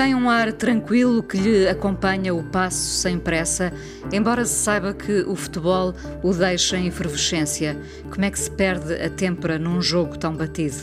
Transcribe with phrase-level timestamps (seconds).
[0.00, 3.70] Tem um ar tranquilo que lhe acompanha o passo sem pressa,
[4.12, 7.76] embora se saiba que o futebol o deixa em efervescência.
[8.10, 10.76] Como é que se perde a têmpera num jogo tão batido?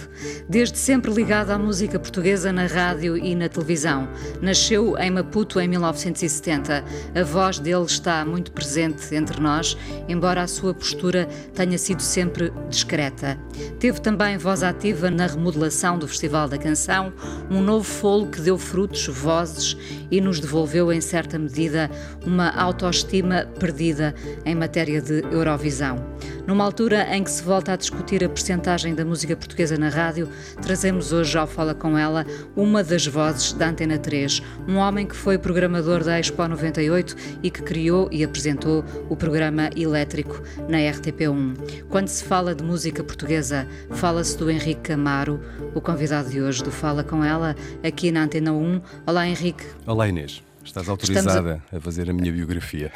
[0.47, 4.07] Desde sempre ligado à música portuguesa na rádio e na televisão.
[4.41, 6.83] Nasceu em Maputo em 1970.
[7.15, 12.51] A voz dele está muito presente entre nós, embora a sua postura tenha sido sempre
[12.69, 13.37] discreta.
[13.79, 17.11] Teve também voz ativa na remodelação do Festival da Canção,
[17.49, 19.77] um novo folo que deu frutos vozes
[20.09, 21.89] e nos devolveu, em certa medida,
[22.25, 23.16] uma autoestima
[23.59, 24.13] perdida
[24.45, 26.03] em matéria de Eurovisão.
[26.47, 30.29] Numa altura em que se volta a discutir a percentagem da música portuguesa na rádio,
[30.61, 35.15] trazemos hoje ao Fala Com Ela uma das vozes da Antena 3, um homem que
[35.15, 41.83] foi programador da Expo 98 e que criou e apresentou o programa Elétrico na RTP1.
[41.89, 45.41] Quando se fala de música portuguesa, fala-se do Henrique Camaro,
[45.75, 48.81] o convidado de hoje do Fala Com Ela, aqui na Antena 1.
[49.05, 49.65] Olá, Henrique.
[49.85, 50.41] Olá, Inês.
[50.67, 51.77] Estás autorizada a...
[51.77, 51.79] a...
[51.79, 52.91] fazer a minha biografia.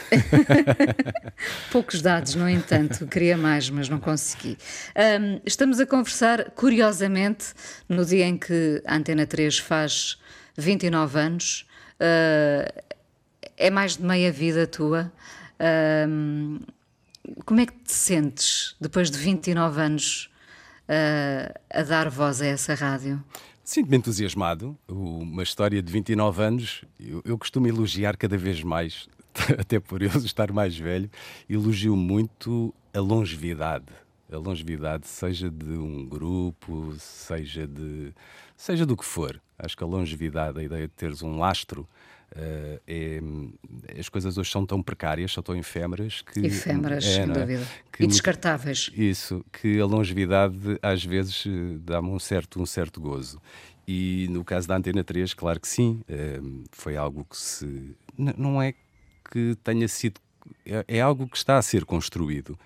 [1.71, 4.57] Poucos dados, no entanto, queria mais, mas não consegui.
[4.95, 7.53] Um, estamos a conversar, curiosamente,
[7.87, 10.19] no dia em que a Antena 3 faz
[10.57, 11.65] 29 anos.
[11.95, 12.83] Uh,
[13.55, 15.11] é mais de meia vida tua.
[16.09, 16.59] Um,
[17.45, 20.29] como é que te sentes depois de 29 anos
[20.89, 23.23] uh, a dar voz a essa rádio?
[23.63, 24.77] Sinto-me entusiasmado.
[24.87, 29.07] Uma história de 29 anos, eu, eu costumo elogiar cada vez mais,
[29.57, 31.09] até por eu estar mais velho,
[31.49, 33.85] elogio muito a longevidade.
[34.31, 38.13] A longevidade, seja de um grupo, seja de
[38.55, 39.41] seja do que for.
[39.59, 41.87] Acho que a longevidade, a ideia de teres um lastro,
[42.33, 43.19] Uh, é,
[43.99, 46.39] as coisas hoje são tão precárias, são tão efêmeras que.
[46.45, 47.27] Efêmeras, é, sem é?
[47.27, 47.67] dúvida.
[47.99, 48.89] E descartáveis.
[48.95, 51.43] Isso, que a longevidade às vezes
[51.81, 53.41] dá-me um certo, um certo gozo.
[53.87, 57.95] E no caso da Antena 3, claro que sim, uh, foi algo que se.
[58.17, 58.73] Não é
[59.29, 60.21] que tenha sido.
[60.65, 62.57] É, é algo que está a ser construído.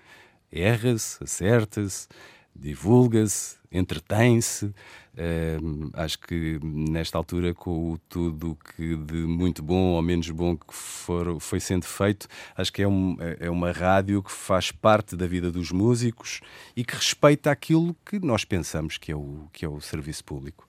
[0.52, 2.06] Erra-se, acerta-se,
[2.54, 4.66] divulga-se, entretém-se.
[4.66, 10.74] Uh, acho que nesta altura, com tudo que de muito bom ou menos bom que
[10.74, 15.16] for, foi sendo feito, acho que é, um, é, é uma rádio que faz parte
[15.16, 16.40] da vida dos músicos
[16.76, 20.68] e que respeita aquilo que nós pensamos que é o, que é o serviço público.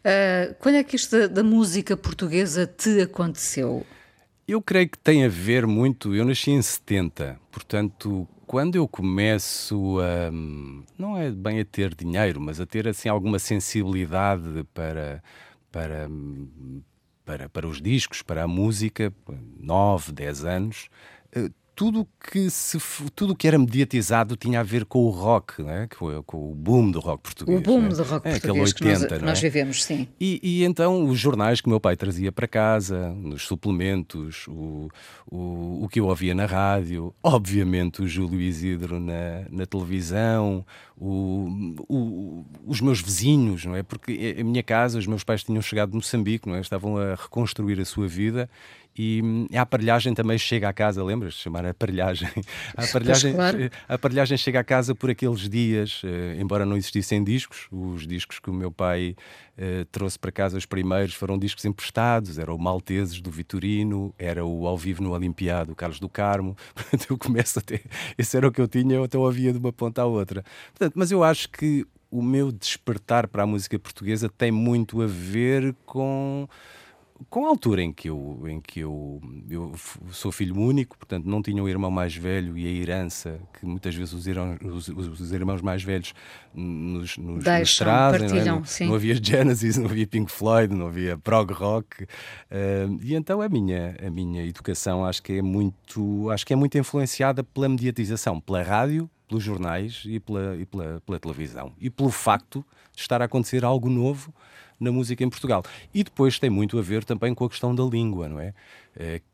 [0.00, 3.86] Uh, quando é que isto da, da música portuguesa te aconteceu?
[4.46, 6.14] Eu creio que tem a ver muito.
[6.14, 10.28] Eu nasci em 70, portanto, quando eu começo a.
[10.98, 15.22] não é bem a ter dinheiro, mas a ter assim alguma sensibilidade para.
[15.70, 16.08] para
[17.24, 19.14] para, para os discos, para a música,
[19.56, 20.88] 9, 10 anos,
[21.32, 21.48] eh,
[21.80, 22.78] tudo que se
[23.16, 25.88] tudo que era mediatizado tinha a ver com o rock, né?
[25.98, 27.58] com, com o boom do rock português.
[27.58, 27.88] O boom né?
[27.88, 29.24] do rock é, português 80, que nós, é?
[29.24, 30.06] nós, vivemos, sim.
[30.20, 34.90] E, e, então os jornais que meu pai trazia para casa, nos suplementos, o,
[35.26, 40.66] o, o que eu ouvia na rádio, obviamente o Júlio Isidro na, na televisão,
[40.98, 43.82] o, o, os meus vizinhos, não é?
[43.82, 46.60] Porque a minha casa, os meus pais tinham chegado de Moçambique, não é?
[46.60, 48.50] Estavam a reconstruir a sua vida
[48.96, 49.22] e
[49.54, 51.34] a aparelhagem também chega à casa, lembras?
[51.34, 52.28] Chamar a aparelhagem.
[52.76, 53.70] A aparelhagem, claro.
[53.88, 58.38] a aparelhagem chega à casa por aqueles dias, eh, embora não existissem discos, os discos
[58.38, 59.14] que o meu pai
[59.56, 64.44] eh, trouxe para casa, os primeiros, foram discos emprestados, era o Malteses do Vitorino, era
[64.44, 66.56] o Ao Vivo no Olimpiado, o Carlos do Carmo.
[66.74, 67.82] Portanto, eu começo a ter.
[68.16, 70.44] Esse era o que eu tinha, eu até ouvia de uma ponta à outra.
[70.72, 75.06] Portanto, mas eu acho que o meu despertar para a música portuguesa tem muito a
[75.06, 76.48] ver com
[77.28, 79.72] com a altura em que eu, em que eu, eu
[80.10, 83.94] sou filho único, portanto não tinha um irmão mais velho e a herança que muitas
[83.94, 84.88] vezes os irmãos, os,
[85.20, 86.14] os irmãos mais velhos
[86.54, 88.44] nos, nos, Deixam, nos trazem, não, é?
[88.44, 92.06] não, não, havia Genesis, não havia Pink Floyd, não havia prog rock uh,
[93.02, 96.78] e então a minha, a minha educação acho que é muito, acho que é muito
[96.78, 102.10] influenciada pela mediatização, pela rádio, pelos jornais e pela, e pela, pela televisão e pelo
[102.10, 102.64] facto
[102.94, 104.32] de estar a acontecer algo novo
[104.80, 105.62] na música em Portugal.
[105.94, 108.54] E depois tem muito a ver também com a questão da língua, não é?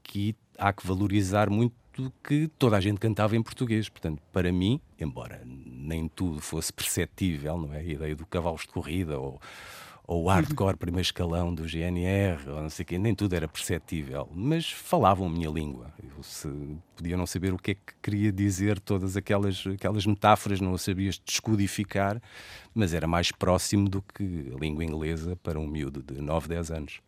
[0.03, 1.75] que há que valorizar muito
[2.23, 3.89] que toda a gente cantava em português.
[3.89, 7.79] Portanto, para mim, embora nem tudo fosse perceptível, não é?
[7.79, 9.41] A ideia do cavalos de corrida ou,
[10.07, 13.49] ou o hardcore primeiro escalão do GNR, ou não sei o quê, nem tudo era
[13.49, 15.93] perceptível, mas falavam a minha língua.
[16.17, 16.49] Eu se,
[16.95, 21.21] podia não saber o que é que queria dizer, todas aquelas, aquelas metáforas, não sabias
[21.25, 22.23] descodificar,
[22.75, 26.71] mas era mais próximo do que a língua inglesa para um miúdo de 9, 10
[26.71, 27.01] anos.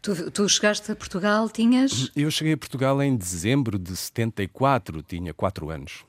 [0.00, 2.10] Tu, tu chegaste a Portugal, tinhas?
[2.14, 6.04] Eu cheguei a Portugal em dezembro de 74, tinha 4 anos.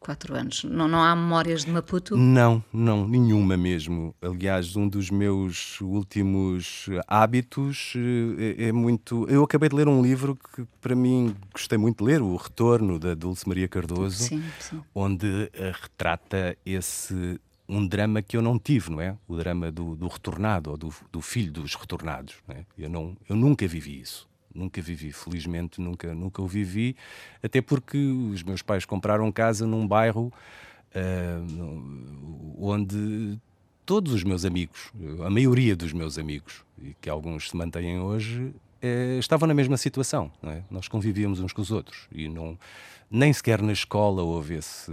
[0.00, 0.64] Quatro anos.
[0.64, 2.16] Não, não há memórias de Maputo?
[2.16, 4.14] Não, não, nenhuma mesmo.
[4.22, 7.94] Aliás, um dos meus últimos hábitos
[8.38, 9.26] é, é, muito.
[9.28, 12.98] Eu acabei de ler um livro que, para mim, gostei muito de ler, O Retorno,
[12.98, 14.82] da Dulce Maria Cardoso, sim, sim.
[14.94, 17.40] onde eh, retrata esse.
[17.68, 19.14] Um drama que eu não tive, não é?
[19.26, 22.36] O drama do, do retornado, ou do, do filho dos retornados.
[22.48, 22.64] Não é?
[22.78, 24.26] eu, não, eu nunca vivi isso
[24.58, 26.96] nunca vivi, felizmente nunca, nunca o vivi,
[27.42, 30.32] até porque os meus pais compraram casa num bairro
[30.94, 33.38] uh, onde
[33.86, 34.92] todos os meus amigos,
[35.24, 38.52] a maioria dos meus amigos, e que alguns se mantêm hoje,
[38.82, 40.30] eh, estavam na mesma situação.
[40.42, 40.62] É?
[40.70, 42.58] Nós convivíamos uns com os outros e não,
[43.10, 44.92] nem sequer na escola houve esse,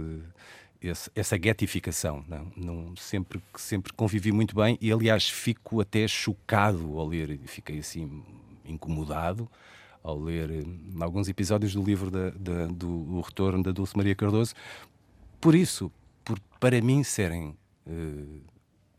[0.80, 2.24] esse, essa getificação.
[2.26, 7.80] Não, não, sempre, sempre convivi muito bem e, aliás, fico até chocado ao ler, fiquei
[7.80, 8.22] assim
[8.68, 9.48] incomodado
[10.02, 10.64] ao ler eh,
[11.00, 14.54] alguns episódios do livro da, da, do Retorno da Dulce Maria Cardoso,
[15.40, 15.90] por isso,
[16.24, 18.40] por, para mim serem uh,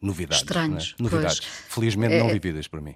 [0.02, 0.40] novidades.
[0.40, 0.96] Estranhos.
[1.00, 1.04] É?
[1.04, 1.40] Novidades.
[1.40, 1.52] Pois.
[1.70, 2.96] Felizmente é, não vividas para mim.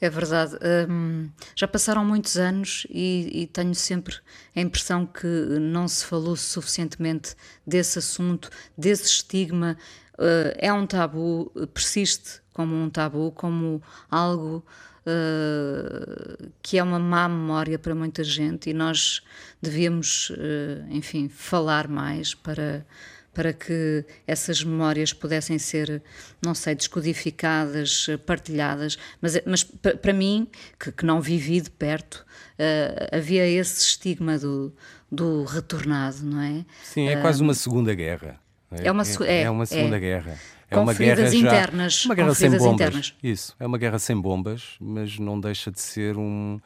[0.00, 0.56] É verdade.
[0.88, 4.14] Hum, já passaram muitos anos e, e, tenho sempre
[4.56, 7.34] a impressão que não se falou suficientemente
[7.66, 8.48] desse assunto,
[8.78, 9.76] desse estigma.
[10.14, 14.64] Uh, é um tabu, persiste como um tabu, como algo
[15.06, 19.22] uh, que é uma má memória para muita gente e nós
[19.60, 22.84] devíamos, uh, enfim, falar mais para
[23.32, 26.02] para que essas memórias pudessem ser,
[26.44, 30.48] não sei, descodificadas, partilhadas, mas, mas para mim,
[30.78, 32.26] que, que, não vivi de perto,
[32.58, 34.74] uh, havia esse estigma do,
[35.10, 36.64] do retornado, não é?
[36.82, 38.38] Sim, é quase uma segunda guerra.
[38.70, 40.00] É, é uma, é, é uma segunda é.
[40.00, 40.38] guerra.
[40.70, 42.04] É uma guerra já, internas.
[42.04, 42.72] Uma guerra sem bombas.
[42.74, 43.14] Internas.
[43.22, 46.60] Isso, é uma guerra sem bombas, mas não deixa de ser um,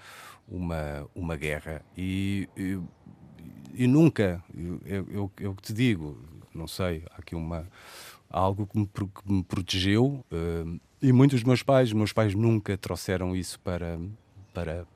[0.46, 1.82] uma, uma guerra.
[1.96, 2.78] E, e,
[3.74, 4.42] e nunca,
[4.84, 6.18] eu, eu, eu te digo,
[6.54, 7.66] não sei, há aqui uma,
[8.30, 10.24] algo que me, que me protegeu.
[10.30, 13.98] Uh, e muitos dos meus pais, meus pais nunca trouxeram isso para,
[14.52, 14.86] para,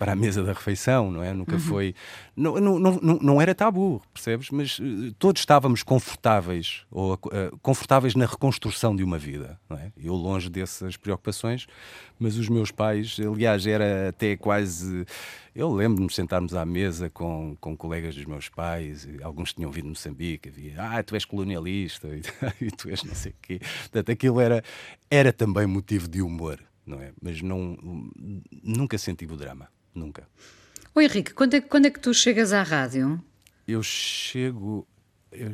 [0.00, 1.34] para a mesa da refeição, não é?
[1.34, 1.60] Nunca uhum.
[1.60, 1.94] foi.
[2.34, 4.48] Não, não, não, não era tabu, percebes?
[4.50, 7.18] Mas uh, todos estávamos confortáveis, ou uh,
[7.60, 9.92] confortáveis na reconstrução de uma vida, não é?
[10.02, 11.66] Eu longe dessas preocupações,
[12.18, 15.04] mas os meus pais, aliás, era até quase.
[15.54, 19.70] Eu lembro-me de sentarmos à mesa com, com colegas dos meus pais, e alguns tinham
[19.70, 22.22] vindo de Moçambique, havia, ah, tu és colonialista, e,
[22.64, 23.60] e tu és não sei o quê.
[23.80, 24.64] Portanto, aquilo era,
[25.10, 27.12] era também motivo de humor, não é?
[27.20, 27.76] Mas não,
[28.62, 29.68] nunca senti o drama.
[29.94, 30.26] Nunca.
[30.94, 33.22] O Henrique, quando é, quando é que tu chegas à rádio?
[33.66, 34.86] Eu chego.
[35.30, 35.52] Eu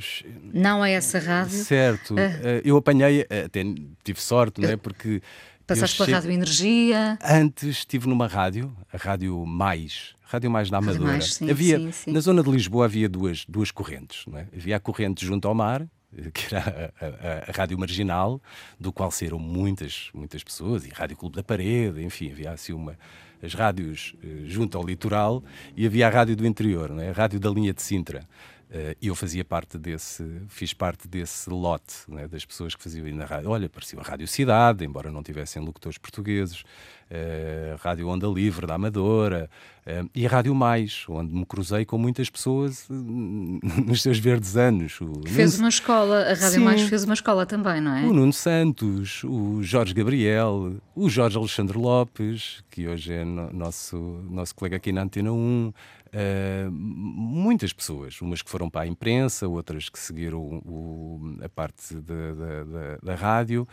[0.55, 1.59] Não a essa rádio?
[1.59, 2.15] Certo.
[2.15, 3.63] Uh, eu apanhei, até
[4.03, 4.77] tive sorte, não é?
[4.77, 5.21] Porque.
[5.67, 7.19] Passaste pela Rádio Energia?
[7.21, 11.05] Antes estive numa rádio, a Rádio Mais, Rádio Mais da Amadora.
[11.11, 12.13] Mais, sim, havia, sim, sim.
[12.13, 14.25] Na zona de Lisboa havia duas, duas correntes.
[14.27, 14.47] Não é?
[14.57, 15.85] Havia a corrente junto ao mar,
[16.33, 18.41] que era a, a, a, Rádio Marginal,
[18.79, 22.99] do qual saíram muitas, muitas pessoas, e Rádio Clube da Parede, enfim, havia assim uma,
[23.43, 25.43] as rádios eh, junto ao litoral
[25.77, 27.11] e havia a rádio do interior, não é?
[27.11, 28.27] a rádio da linha de Sintra.
[28.69, 33.25] Uh, eu fazia parte desse, fiz parte desse lote né, das pessoas que faziam na
[33.25, 33.51] rádio.
[33.51, 36.65] Olha, apareceu a Rádio Cidade, embora não tivessem locutores portugueses,
[37.09, 39.49] a Rádio Onda Livre da Amadora
[39.87, 45.01] uh, e a Rádio Mais, onde me cruzei com muitas pessoas nos seus verdes anos.
[45.01, 45.65] O fez Nuno...
[45.65, 46.65] uma escola, a Rádio Sim.
[46.65, 48.05] Mais fez uma escola também, não é?
[48.05, 53.97] O Nuno Santos, o Jorge Gabriel, o Jorge Alexandre Lopes, que hoje é no, nosso,
[54.29, 55.73] nosso colega aqui na Antena 1.
[56.17, 61.95] Uh, muitas pessoas, umas que foram para a imprensa, outras que seguiram o, a parte
[61.97, 63.69] da, da, da, da rádio,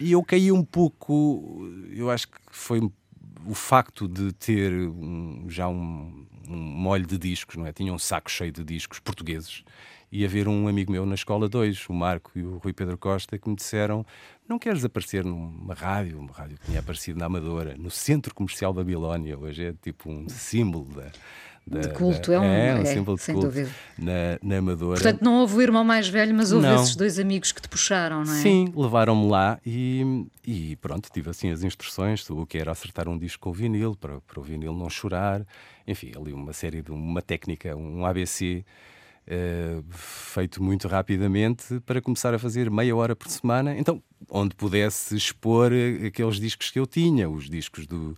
[0.00, 2.80] e eu caí um pouco, eu acho que foi
[3.46, 7.72] o facto de ter um, já um, um molho de discos, não é?
[7.72, 9.62] Tinha um saco cheio de discos portugueses
[10.10, 13.38] e haver um amigo meu na escola 2, o Marco e o Rui Pedro Costa,
[13.38, 14.04] que me disseram:
[14.48, 16.18] Não queres aparecer numa rádio?
[16.18, 20.28] Uma rádio que tinha aparecido na Amadora, no Centro Comercial Babilónia, hoje é tipo um
[20.28, 21.10] símbolo da
[21.66, 23.70] da, de culto, da, é um, é, um é, símbolo de sem culto dúvida.
[23.98, 25.00] Na, na Amadora.
[25.00, 26.82] Portanto, não houve o irmão mais velho, mas houve não.
[26.82, 28.36] esses dois amigos que te puxaram, não é?
[28.36, 33.16] Sim, levaram-me lá e, e pronto, tive assim as instruções o que era acertar um
[33.16, 35.42] disco com o vinil, para, para o vinil não chorar,
[35.86, 38.64] enfim, ali uma série de uma técnica, um ABC
[39.26, 45.16] Uh, feito muito rapidamente para começar a fazer meia hora por semana, então onde pudesse
[45.16, 45.72] expor
[46.06, 48.14] aqueles discos que eu tinha, os discos do,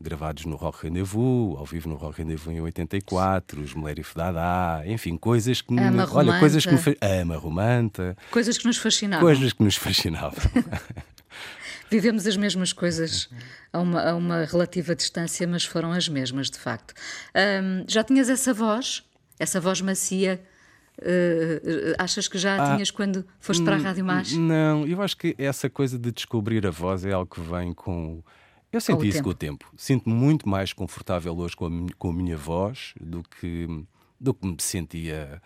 [0.00, 5.16] gravados no Rock Rendezvous, ao vivo no Rock Rendezvous em 84, os Melerif Dada, enfim,
[5.16, 7.20] coisas que me, Ama olha, coisas que me Romanta.
[7.20, 9.26] ama Romanta, Coisas que nos fascinavam.
[9.26, 10.38] coisas que nos fascinavam.
[11.90, 13.28] Vivemos as mesmas coisas
[13.72, 16.94] a uma, a uma relativa distância, mas foram as mesmas, de facto.
[17.88, 19.02] Já tinhas essa voz,
[19.38, 20.40] essa voz macia?
[21.02, 24.32] eh, achas que já a Ah, tinhas quando foste para a Rádio Mais?
[24.34, 28.22] Não, eu acho que essa coisa de descobrir a voz é algo que vem com.
[28.72, 29.24] Eu senti isso tempo.
[29.24, 29.72] com o tempo.
[29.76, 33.66] Sinto-me muito mais confortável hoje com a, mi- com a minha voz do que,
[34.20, 35.42] do que me sentia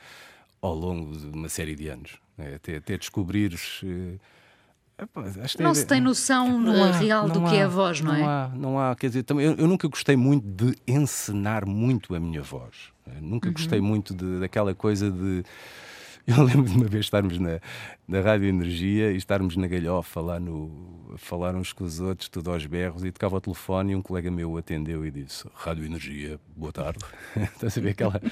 [0.61, 2.19] ao longo de uma série de anos.
[2.37, 2.55] né?
[2.57, 3.81] Até, até descobrires.
[3.85, 4.19] eh,
[5.59, 8.01] Não é- se tem noção não há, real do não que é há, a voz,
[8.01, 8.19] não, é?
[8.21, 8.95] Não há, não há.
[8.95, 12.93] Quer dizer, também, eu, eu nunca gostei muito de encenar muito a minha voz.
[13.07, 13.55] Eu nunca Uhum.
[13.55, 15.43] gostei muito de, daquela coisa de.
[16.27, 17.61] Eu lembro de uma vez estarmos na,
[18.09, 21.11] na Rádio Energia e estarmos na galhofa lá no.
[21.15, 24.01] a falar uns com os outros, tudo aos berros, e tocava o telefone e um
[24.01, 27.05] colega meu atendeu e disse: Rádio Energia, boa tarde.
[27.37, 28.23] Estás a ver aquela,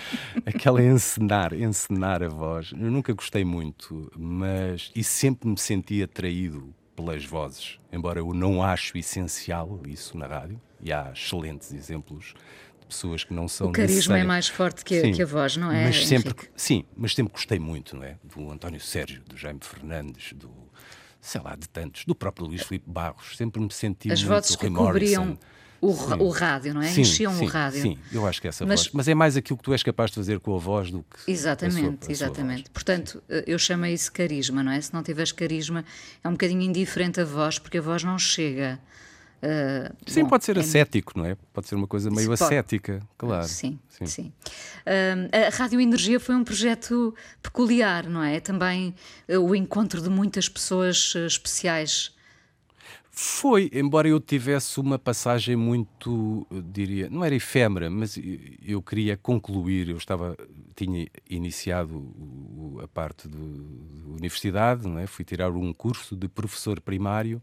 [0.46, 2.72] aquela encenar, encenar a voz.
[2.72, 4.90] Eu nunca gostei muito, mas.
[4.96, 10.58] e sempre me senti atraído pelas vozes, embora eu não acho essencial isso na rádio,
[10.80, 12.34] e há excelentes exemplos
[12.94, 15.56] pessoas que não são O carisma é mais forte que a, Sim, que a voz,
[15.56, 15.84] não é?
[15.86, 16.48] Mas sempre, Henrique?
[16.56, 18.16] sim, mas sempre gostei muito, não é?
[18.22, 20.50] Do António Sérgio, do Jaime Fernandes, do
[21.20, 24.56] sei lá, de tantos, do próprio Luís Filipe Barros, sempre me senti As muito vozes
[24.56, 25.38] que cobriam
[25.80, 26.14] o, Sim.
[26.18, 26.88] o rádio, não é?
[26.88, 27.80] Sim, Enchiam sim, o rádio.
[27.82, 28.90] Sim, eu acho que essa Mas- voz.
[28.92, 31.16] Mas é mais aquilo que tu és capaz de fazer com a voz do que.
[31.16, 32.70] a sua- Exatamente, sua exatamente.
[32.70, 34.80] Portanto, eh, eu chamo isso carisma, não é?
[34.80, 35.84] Se não tiveres carisma,
[36.24, 38.80] é um bocadinho indiferente a voz, porque a voz não chega.
[39.42, 41.36] Eh, Sim, bom, pode ser é- ascético, não é?
[41.52, 42.42] Pode ser uma coisa meio Pode.
[42.44, 43.48] ascética, claro.
[43.48, 44.32] Sim, sim.
[44.86, 48.38] Ahm, a Rádio Energia foi um projeto peculiar, não é?
[48.38, 48.94] Também
[49.26, 52.14] eh, o encontro de muitas pessoas eh, especiais.
[53.14, 58.18] Foi, embora eu tivesse uma passagem muito, diria, não era efêmera, mas
[58.64, 60.34] eu queria concluir, eu estava,
[60.74, 63.36] tinha iniciado a parte da
[64.06, 65.06] universidade, não é?
[65.06, 67.42] fui tirar um curso de professor primário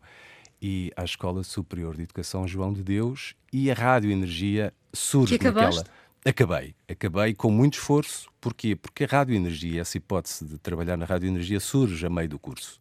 [0.61, 5.45] e à Escola Superior de Educação João de Deus e a Rádio Energia surge Que
[5.45, 5.83] naquela...
[6.25, 8.29] Acabei, acabei com muito esforço.
[8.41, 8.75] Porquê?
[8.75, 12.37] Porque a Rádio Energia, essa hipótese de trabalhar na Rádio Energia surge a meio do
[12.37, 12.79] curso.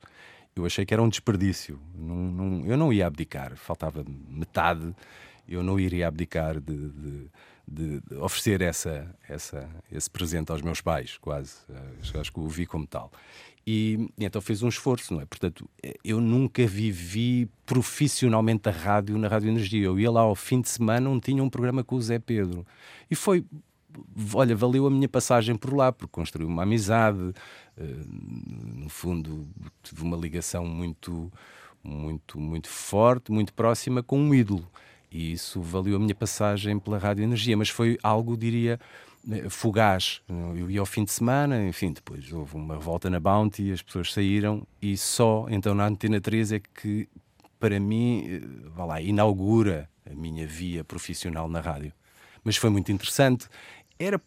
[0.57, 1.79] Eu achei que era um desperdício.
[1.95, 4.93] Não, não- eu não ia abdicar, faltava metade.
[5.49, 7.31] Eu não iria abdicar de, de-
[7.67, 11.55] de- de oferecer essa, essa, esse presente aos meus pais, quase.
[12.19, 13.13] Acho que o vi como tal.
[13.71, 15.27] E, e então fiz um esforço, não é?
[15.27, 15.69] Portanto,
[16.03, 19.85] eu nunca vivi profissionalmente a rádio na Rádio Energia.
[19.85, 22.67] Eu ia lá ao fim de semana tinha um programa com o Zé Pedro.
[23.11, 23.45] E foi
[24.33, 27.35] olha, valeu a minha passagem por lá, porque construí uma amizade,
[27.77, 27.83] eh,
[28.75, 29.47] no fundo,
[29.83, 31.31] tive uma ligação muito,
[31.85, 34.67] muito, muito forte, muito próxima com um ídolo.
[35.13, 38.81] E isso valeu a minha passagem pela Rádio Energia, mas foi algo, diria,
[39.49, 40.23] fugaz.
[40.29, 44.13] Eu ia ao fim de semana, enfim, depois houve uma volta na Bounty, as pessoas
[44.13, 47.09] saíram e só então na Antena 3 é que,
[47.59, 48.41] para mim, eh,
[48.75, 51.93] vá lá, inaugura a minha via profissional na rádio.
[52.43, 53.49] Mas foi muito interessante.
[53.99, 54.21] Era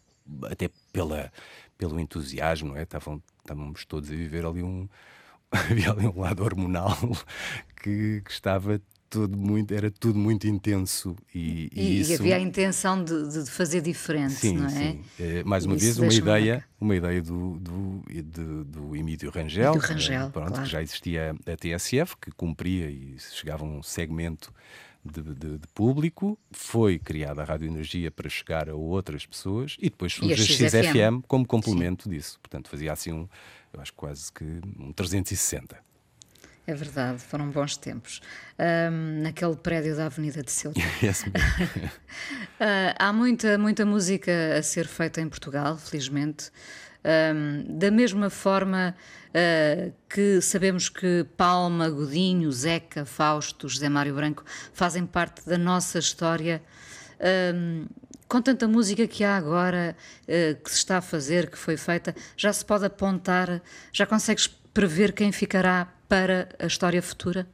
[0.50, 1.32] até pela,
[1.78, 2.84] pelo entusiasmo, não é?
[2.84, 4.88] Estavam, estávamos todos a viver ali um.
[5.52, 6.98] Havia ali um lado hormonal
[7.82, 12.40] que, que estava tudo muito, era tudo muito intenso e, E, e isso, havia a
[12.40, 14.70] intenção de, de fazer diferente, Sim, não é?
[14.70, 15.02] sim.
[15.20, 16.70] Eh, mais uma Isso vez, uma ideia, marca.
[16.80, 20.64] uma ideia do, do, de- do Emílio Rangel, Do Rangel, eh, pronto, claro.
[20.64, 24.52] que já existia a TSF, que cumpria e chegava a um segmento
[25.04, 26.40] de, de- de público.
[26.52, 30.54] Foi criada a Rádio Energia para chegar a outras pessoas e depois E a surge
[30.70, 30.70] XFM.
[30.88, 32.40] XFM como complemento disso.
[32.42, 33.28] Portanto, fazia assim um,
[33.74, 34.46] eu acho quase que
[34.80, 35.78] um 360.
[36.68, 38.22] É verdade, foram bons tempos.
[38.58, 40.80] Ahm, naquele prédio da Avenida de Ceuta.
[41.02, 41.32] Mesmo.
[42.64, 46.52] Ah, há muita, muita música a ser feita em Portugal, felizmente.
[47.04, 48.96] Ahm, da mesma forma
[49.34, 55.98] ah, que sabemos que Palma, Godinho, Zeca, Fausto, José Mário Branco fazem parte da nossa
[55.98, 56.62] história.
[57.20, 57.88] ahm,
[58.28, 59.96] com tanta música que há agora,
[60.28, 63.60] ah, que se está a fazer, que foi feita, já se pode apontar,
[63.92, 67.48] já consegues prever quem ficará para a história futura?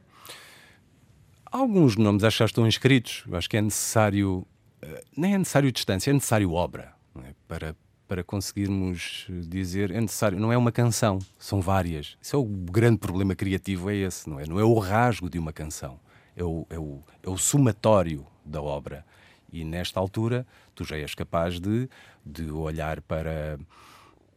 [1.46, 3.22] Alguns nomes acho que já estão inscritos.
[3.28, 4.44] Eu acho que é necessário,
[4.82, 6.92] eh, nem é necessário distância, é necessário obra
[7.24, 7.34] é?
[7.46, 7.76] para,
[8.08, 9.92] para conseguirmos dizer.
[9.92, 12.18] É necessário, não é uma canção, são várias.
[12.20, 14.44] Isso é o grande problema criativo, é esse, não é?
[14.44, 16.00] Não é o rasgo de uma canção,
[16.34, 19.06] é o, é o, é o somatório da obra.
[19.52, 21.88] E nesta altura, tu já és capaz de,
[22.26, 23.56] de olhar para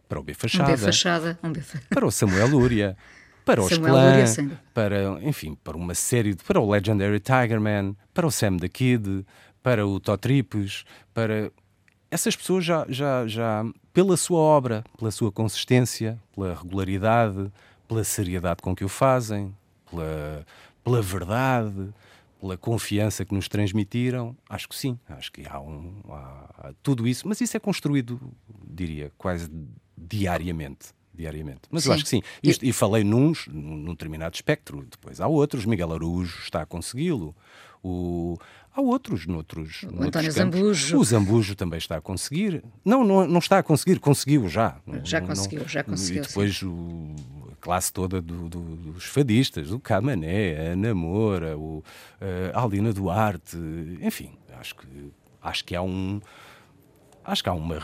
[0.07, 2.97] para o B Um Fachada, B fachada, um B para o Samuel Lúria,
[3.45, 4.51] para os Samuel Clã, Lúria, sim.
[4.73, 9.25] para, enfim, para uma série, de, para o Legendary Tigerman, para o Sam the Kid,
[9.63, 10.83] para o Totripes,
[11.13, 11.51] para
[12.09, 17.51] essas pessoas já, já, já, pela sua obra, pela sua consistência, pela regularidade,
[17.87, 19.55] pela seriedade com que o fazem,
[19.89, 20.45] pela,
[20.83, 21.89] pela verdade,
[22.39, 27.27] pela confiança que nos transmitiram, acho que sim, acho que há, um, há tudo isso,
[27.27, 28.19] mas isso é construído,
[28.67, 29.49] diria, quase
[29.95, 30.89] diariamente.
[31.13, 31.61] Diariamente.
[31.69, 31.95] Mas eu Sim.
[31.95, 32.21] acho que sim.
[32.41, 35.65] Isto- e falei nuns, num num determinado espectro, depois há outros.
[35.65, 37.35] Miguel Araújo está a consegui-lo.
[37.83, 38.37] O...
[38.73, 39.81] Há outros noutros.
[39.83, 40.57] noutros António campos.
[40.59, 40.97] Zambujo.
[40.99, 42.63] O Zambujo também está a conseguir.
[42.85, 44.79] Não, não, não está a conseguir, conseguiu já.
[45.03, 47.15] Já Não- conseguiu, já conseguiu, E depois o-
[47.51, 51.83] a classe toda do- do- dos fadistas, o Camané, a Ana Moura, o,
[52.21, 53.57] eh, a Aldina Duarte,
[54.01, 54.87] enfim, acho que,
[55.41, 56.21] acho que há um.
[57.31, 57.77] Acho que há uma.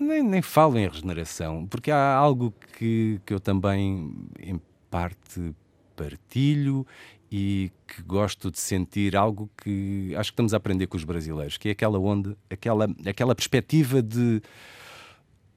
[0.00, 4.58] Nem, nem falo em regeneração, porque há algo que, que eu também, em
[4.90, 5.54] parte,
[5.94, 6.86] partilho
[7.30, 11.58] e que gosto de sentir algo que acho que estamos a aprender com os brasileiros,
[11.58, 14.40] que é aquela onde, aquela, aquela perspectiva de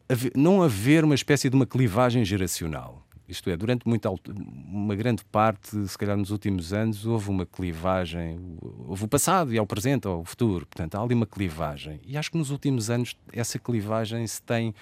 [0.10, 3.08] haver- não haver uma espécie de uma clivagem geracional.
[3.32, 7.46] Isto é, durante muito, alto- uma grande parte, se calhar nos últimos anos, houve uma
[7.46, 10.66] clivagem, houve o passado e ao presente, ao futuro.
[10.66, 12.00] Portanto, há ali uma clivagem.
[12.06, 14.76] E acho que nos últimos anos essa clivagem se tem.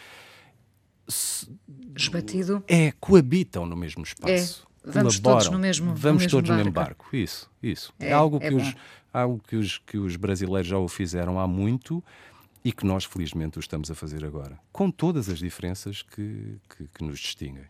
[1.07, 1.49] se-
[1.95, 2.63] Esbatido.
[2.67, 4.67] é, coabitam no mesmo espaço.
[4.85, 5.39] É, vamos colaboram.
[5.45, 7.07] todos no mesmo- no Vamos mesmo todos no mesmo barco.
[7.15, 7.93] Isso, isso.
[7.99, 8.57] É, É, algo, é que, bom.
[8.61, 8.75] os,
[9.13, 12.03] algo que, os, que os brasileiros já o fizeram há muito
[12.63, 14.59] e que nós, felizmente, o estamos a fazer agora.
[14.71, 17.65] Com todas as diferenças que, que, que nos distinguem.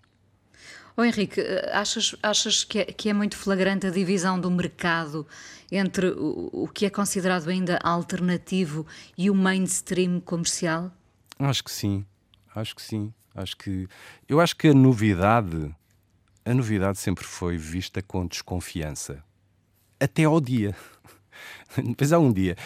[0.99, 5.25] Oh, Henrique, eh, achas, achas que, é, que é muito flagrante a divisão do mercado
[5.71, 8.85] entre o, o que é considerado ainda alternativo
[9.17, 10.91] e o mainstream comercial?
[11.39, 12.05] Acho que sim,
[12.53, 13.13] acho que sim.
[13.33, 13.87] Acho que
[14.27, 15.73] eu acho que a novidade,
[16.43, 19.23] a novidade sempre foi vista com desconfiança,
[20.01, 20.75] até ao dia.
[21.81, 22.57] Depois há um dia.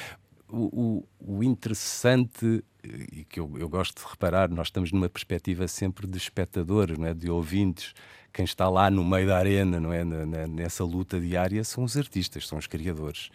[0.50, 5.68] O, o, o interessante e que eu, eu gosto de reparar, nós estamos numa perspectiva
[5.68, 7.14] sempre de espectadores, não é?
[7.14, 7.94] de ouvintes.
[8.34, 10.04] Quem está lá no meio da arena, não é?
[10.04, 13.30] Na- na- nessa luta diária, são os artistas, são os criadores.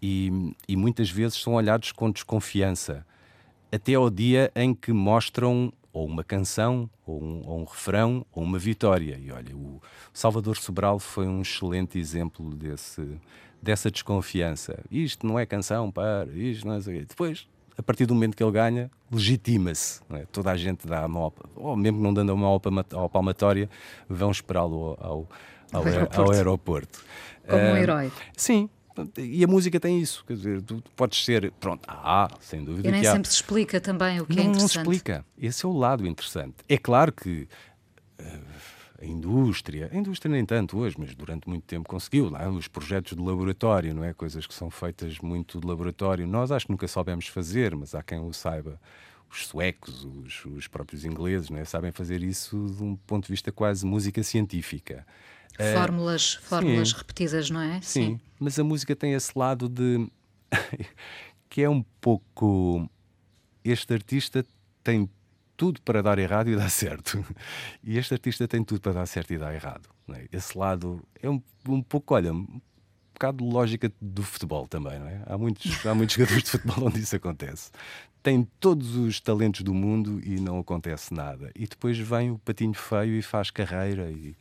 [0.00, 3.06] E, e muitas vezes são olhados com desconfiança
[3.72, 8.42] até ao dia em que mostram ou uma canção, ou um, ou um refrão, ou
[8.44, 9.18] uma vitória.
[9.18, 9.80] E olha, o
[10.12, 13.18] Salvador Sobral foi um excelente exemplo desse,
[13.62, 14.78] dessa desconfiança.
[14.90, 16.80] Isto não é canção, para, isto não é.
[16.80, 17.48] Depois,
[17.78, 20.00] a partir do momento que ele ganha, legitima-se.
[20.10, 20.24] é?
[20.32, 21.26] Toda a gente dá uma.
[21.26, 23.68] op- Ou mesmo não dando uma opama- ao palmatória,
[24.08, 25.28] vão esperá-lo ao, ao,
[25.72, 26.20] ao, Ao aer- aeroporto.
[26.22, 27.04] ao aeroporto.
[27.48, 28.12] Como um Ah, herói.
[28.36, 28.68] Sim.
[29.18, 32.90] E a música tem isso, quer dizer, tu podes ser, pronto, ah, sem dúvida E
[32.90, 33.12] nem que há.
[33.12, 34.82] sempre se explica também o que não, é não se interessante.
[34.86, 35.24] explica.
[35.38, 36.54] Esse é o lado interessante.
[36.66, 37.46] É claro que
[38.18, 38.38] eh,
[39.06, 43.16] a indústria, a indústria nem tanto hoje, mas durante muito tempo conseguiu, lá, os projetos
[43.16, 44.12] de laboratório, não é?
[44.12, 46.26] Coisas que são feitas muito de laboratório.
[46.26, 48.80] Nós acho que nunca soubemos fazer, mas há quem o saiba.
[49.30, 51.64] Os suecos, os, os próprios ingleses, não é?
[51.64, 55.06] sabem fazer isso de um ponto de vista quase música científica.
[55.58, 56.96] Eh, Fórmulas, fórmulas sim.
[56.96, 57.80] repetidas, não é?
[57.80, 60.08] Sim, mas a música tem esse lado de.
[61.48, 62.88] que é um pouco.
[63.64, 64.44] Este artista
[64.84, 65.10] tem
[65.56, 67.24] tudo para dar errado e dar certo.
[67.82, 69.88] E este artista tem tudo para dar certo e dar errado.
[70.10, 70.26] é?
[70.32, 72.60] Esse lado é um, um pouco, olha, um
[73.14, 75.22] bocado de lógica do futebol também, não é?
[75.26, 77.70] Há muitos, há muitos jogadores de futebol onde isso acontece.
[78.22, 81.50] Tem todos os talentos do mundo e não acontece nada.
[81.54, 84.34] E depois vem o patinho feio e faz carreira e,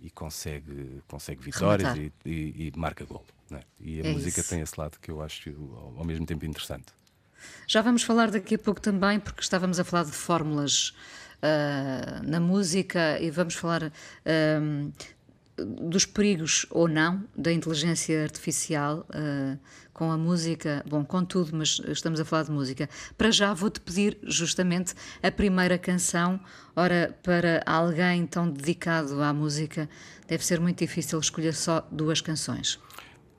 [0.00, 3.24] e consegue, consegue vitórias e, e- e marca gol.
[3.50, 3.60] é?
[3.80, 4.48] E a É música isso.
[4.50, 6.86] tem esse lado que eu acho ao, ao mesmo tempo interessante.
[7.66, 10.94] Já vamos falar daqui a pouco também, porque estávamos a falar de fórmulas
[11.42, 13.92] ah, na música e vamos falar
[14.24, 14.90] ahm,
[15.56, 19.56] dos perigos ou não da inteligência artificial ah,
[19.92, 22.88] com a música, bom, com tudo, mas estamos a falar de música.
[23.16, 26.40] Para já vou-te pedir justamente a primeira canção.
[26.74, 29.88] Ora, para alguém tão dedicado à música,
[30.26, 32.80] deve ser muito difícil escolher só duas canções.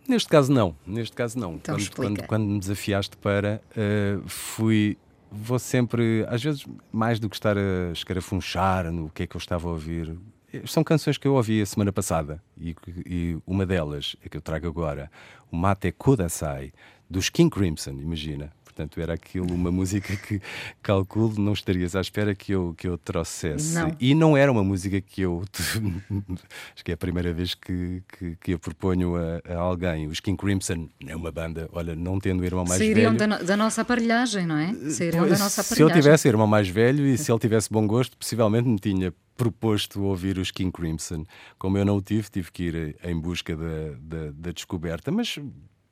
[0.07, 0.75] Neste caso, não.
[0.85, 1.55] Neste caso, não.
[1.55, 4.97] Então quando, quando, quando me desafiaste para, eh, fui.
[5.31, 9.39] Vou sempre, às vezes, mais do que estar a escarafunchar no que é que eu
[9.39, 10.15] estava a ouvir,
[10.53, 14.37] eh, são canções que eu ouvi a semana passada e, e uma delas é que
[14.37, 15.11] eu trago agora,
[15.51, 16.71] o Mate Kudasai,
[17.09, 18.53] dos King Crimson, imagina.
[18.75, 20.41] Portanto, era aquilo, uma música que
[20.83, 23.73] calculo não estarias à espera que eu, que eu trouxesse.
[23.73, 23.95] Não.
[24.01, 25.45] E não era uma música que eu.
[26.75, 30.07] acho que é a primeira vez que, que, que eu proponho a, a, alguém.
[30.07, 33.17] Os King Crimson é uma banda, olha, não tendo irmão mais Sairiam velho.
[33.17, 34.73] Da, no, da nossa aparelhagem, não é?
[34.89, 35.75] Sairiam da nossa aparelhagem.
[35.75, 39.13] Se eu tivesse irmão mais velho e se ele tivesse bom gosto, possivelmente me tinha
[39.37, 41.23] proposto ouvir os King Crimson.
[41.57, 45.39] Como eu não o tive, tive que ir em busca da, da, da descoberta, mas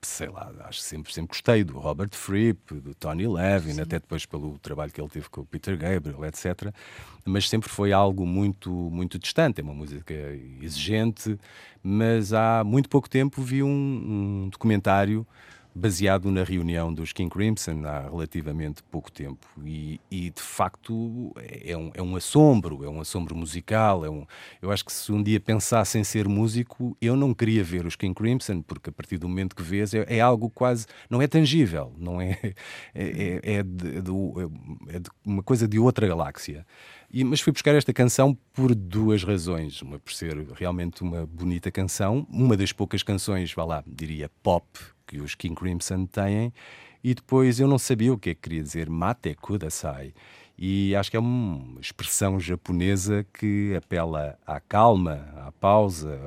[0.07, 3.81] sei lá, acho que sempre, sempre gostei do Robert Fripp, do Tony Levin, Sim.
[3.81, 6.73] até depois pelo trabalho que ele teve com o Peter Gabriel, etc.
[7.25, 9.61] Mas sempre foi algo muito, muito distante.
[9.61, 10.13] É uma música
[10.61, 11.37] exigente,
[11.81, 13.67] mas há muito pouco tempo vi um,
[14.45, 15.25] um documentário
[15.75, 19.47] baseado na reunião dos King Crimson há relativamente pouco tempo.
[19.65, 24.05] E, e de facto é um, é um assombro, é um assombro musical.
[24.05, 24.25] É um,
[24.61, 27.95] eu acho que se um dia pensasse em ser músico, eu não queria ver os
[27.95, 30.85] King Crimson, porque a partir do momento que vês é, é algo quase.
[31.09, 32.39] não é tangível, não é.
[32.95, 33.97] É, é, é de,
[34.89, 36.65] é de uma coisa de outra galáxia.
[37.13, 39.79] E, mas fui buscar esta canção por duas razões.
[39.83, 44.67] Uma por ser realmente uma bonita canção, uma das poucas canções, vá lá, diria pop
[45.05, 46.51] que os King Crimson têm,
[47.03, 50.11] e depois eu não sabia o que é que queria dizer mate kudasai.
[50.57, 56.19] E acho que é uma expressão japonesa que apela à calma, à pausa,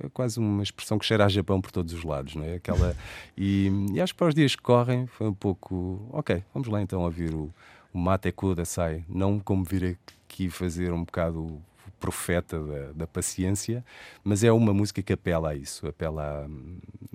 [0.00, 2.56] é quase uma expressão que cheira a Japão por todos os lados, não é?
[2.56, 2.94] Aquela,
[3.36, 6.08] e, e acho que para os dias que correm foi um pouco.
[6.12, 7.52] Ok, vamos lá então ouvir o,
[7.92, 9.04] o Mate Kudasai.
[9.08, 11.62] Não como vir aqui fazer um bocado
[11.98, 13.84] profeta da, da, paciência,
[14.22, 16.48] mas é uma música que apela a isso, apela,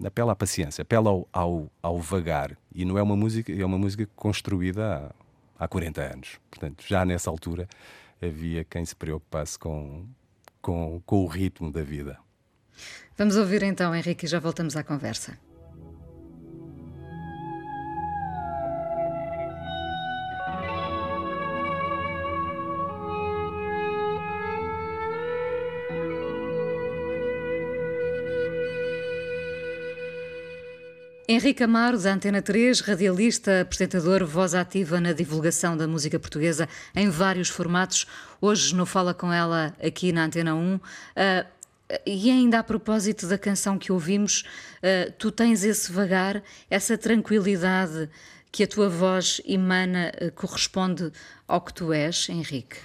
[0.03, 2.57] apela à paciência, apela ao, ao, ao, vagar.
[2.73, 5.13] E não é uma música, é uma música construída
[5.57, 6.39] há, há 40 anos.
[6.49, 7.67] Portanto, já nessa altura
[8.21, 10.05] havia quem se preocupasse com,
[10.61, 12.17] com, com o ritmo da vida.
[13.17, 15.37] Vamos ouvir então, Henrique, e já voltamos à conversa.
[31.33, 37.09] Henrique Amaro, da Antena 3, radialista, apresentador, voz ativa na divulgação da música portuguesa em
[37.09, 38.05] vários formatos.
[38.39, 40.75] Hoje no Fala Com Ela aqui na Antena 1.
[40.75, 40.79] Uh,
[41.15, 41.45] ah,
[42.05, 44.43] e ainda a propósito da canção que ouvimos,
[44.77, 48.11] uh, tu tens esse vagar, essa tranquilidade
[48.51, 51.11] que a tua voz emana uh, corresponde
[51.47, 52.77] ao que tu és, Henrique?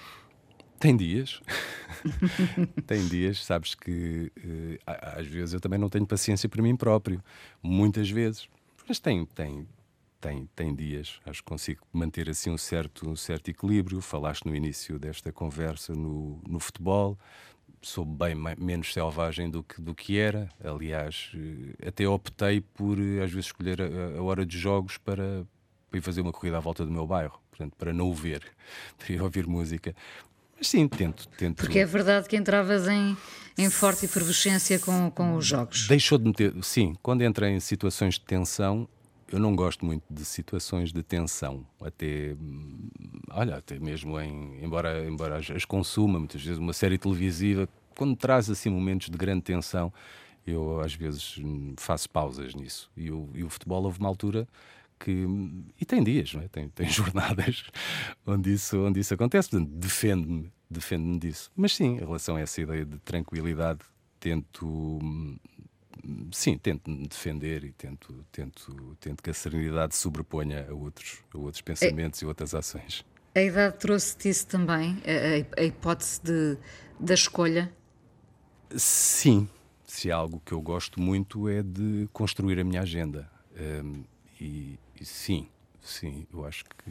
[0.79, 1.41] Tem dias.
[2.87, 7.23] tem dias, sabes que uh, às vezes eu também não tenho paciência para mim próprio,
[7.63, 8.49] muitas vezes.
[8.89, 9.67] Mas tem, tem,
[10.21, 11.21] tem, tem dias.
[11.27, 14.01] Acho que consigo manter assim um certo, um certo equilíbrio.
[14.01, 17.19] Falaste no início desta conversa no, no futebol.
[17.83, 20.49] Sou bem menos selvagem do que, do que era.
[20.65, 25.47] Aliás, eh, até optei por, eh, às vezes, escolher a, a hora de jogos para,
[25.89, 27.39] para ir fazer uma corrida à volta do meu bairro.
[27.51, 28.43] Portanto, para não o ver,
[28.99, 29.95] para ir ouvir música.
[30.59, 31.57] Mas sim, tento, tento.
[31.57, 33.17] Porque é verdade que entravas em,
[33.57, 35.87] em forte efervescência com, com os jogos.
[35.87, 36.53] Deixou de meter.
[36.63, 38.89] Sim, quando entra em situações de tensão,
[39.31, 41.65] eu não gosto muito de situações de tensão.
[41.81, 42.35] Até.
[43.31, 44.59] Olha, até mesmo em.
[44.63, 49.43] Embora, embora as, consuma, muitas vezes, uma série televisiva, quando traz assim momentos de grande
[49.43, 49.93] tensão,
[50.47, 51.37] eu às vezes
[51.77, 52.91] faço pausas nisso.
[52.97, 54.49] E o, e o futebol houve uma altura
[54.99, 55.27] que.
[55.81, 56.49] E tem dias, é?
[56.49, 57.65] tem, tem jornadas
[58.27, 59.51] onde isso, onde isso acontece.
[59.51, 61.51] Portanto, defendo-me defendo disso.
[61.57, 63.81] Mas sim, em relação a essa ideia de tranquilidade,
[64.21, 64.99] tento.
[66.33, 71.39] Sim, tento me defender e tento, tento, tento que a serenidade sobreponha a outros, a
[71.39, 73.05] outros pensamentos e outras ações.
[73.35, 74.97] A idade trouxe-te isso também?
[75.05, 76.57] A, a, a hipótese de,
[76.99, 77.73] da escolha?
[78.75, 79.49] Sim.
[79.87, 83.31] Se há algo que eu gosto muito é de construir a minha agenda.
[83.85, 84.05] Um,
[84.41, 85.49] e, e, sim,
[85.81, 86.91] sim, eu acho que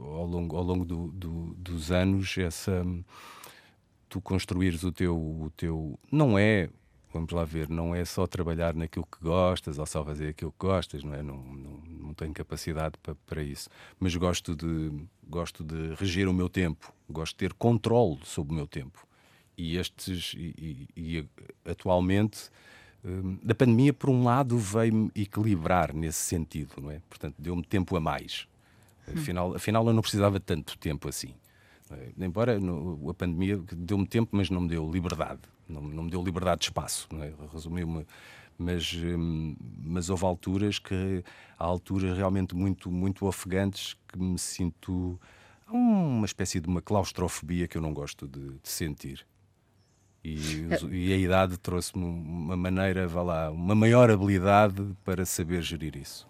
[0.00, 2.84] ao longo, ao longo do, do, dos anos, essa
[4.08, 5.98] tu construires o teu, o teu.
[6.10, 6.68] Não é,
[7.12, 10.58] vamos lá ver, não é só trabalhar naquilo que gostas ou só fazer aquilo que
[10.66, 11.22] gostas, não é?
[11.22, 13.70] Não, não, não tenho capacidade para, para isso.
[13.98, 14.92] Mas gosto de,
[15.28, 19.06] gosto de reger o meu tempo, gosto de ter controle sobre o meu tempo.
[19.56, 20.34] E estes.
[20.36, 21.28] e, e, e
[21.64, 22.79] atualmente Hum,
[23.42, 27.00] da pandemia, por um lado, veio-me equilibrar nesse sentido, não é?
[27.08, 28.46] Portanto, deu-me tempo a mais.
[29.08, 31.34] Afinal, afinal, eu não precisava tanto tempo assim.
[31.90, 32.24] É?
[32.24, 35.40] Embora no, a pandemia deu-me tempo, mas não me deu liberdade.
[35.68, 37.08] Não, não me deu liberdade de espaço.
[37.20, 37.32] É?
[37.52, 38.06] Resumiu-me.
[38.56, 41.24] Mas, hum, mas houve alturas que
[41.58, 45.18] há alturas realmente muito, muito ofegantes que me sinto
[45.66, 49.26] uma espécie de uma claustrofobia que eu não gosto de, de sentir.
[50.22, 55.96] E, e a idade trouxe-me uma maneira, vá lá, uma maior habilidade para saber gerir
[55.96, 56.28] isso.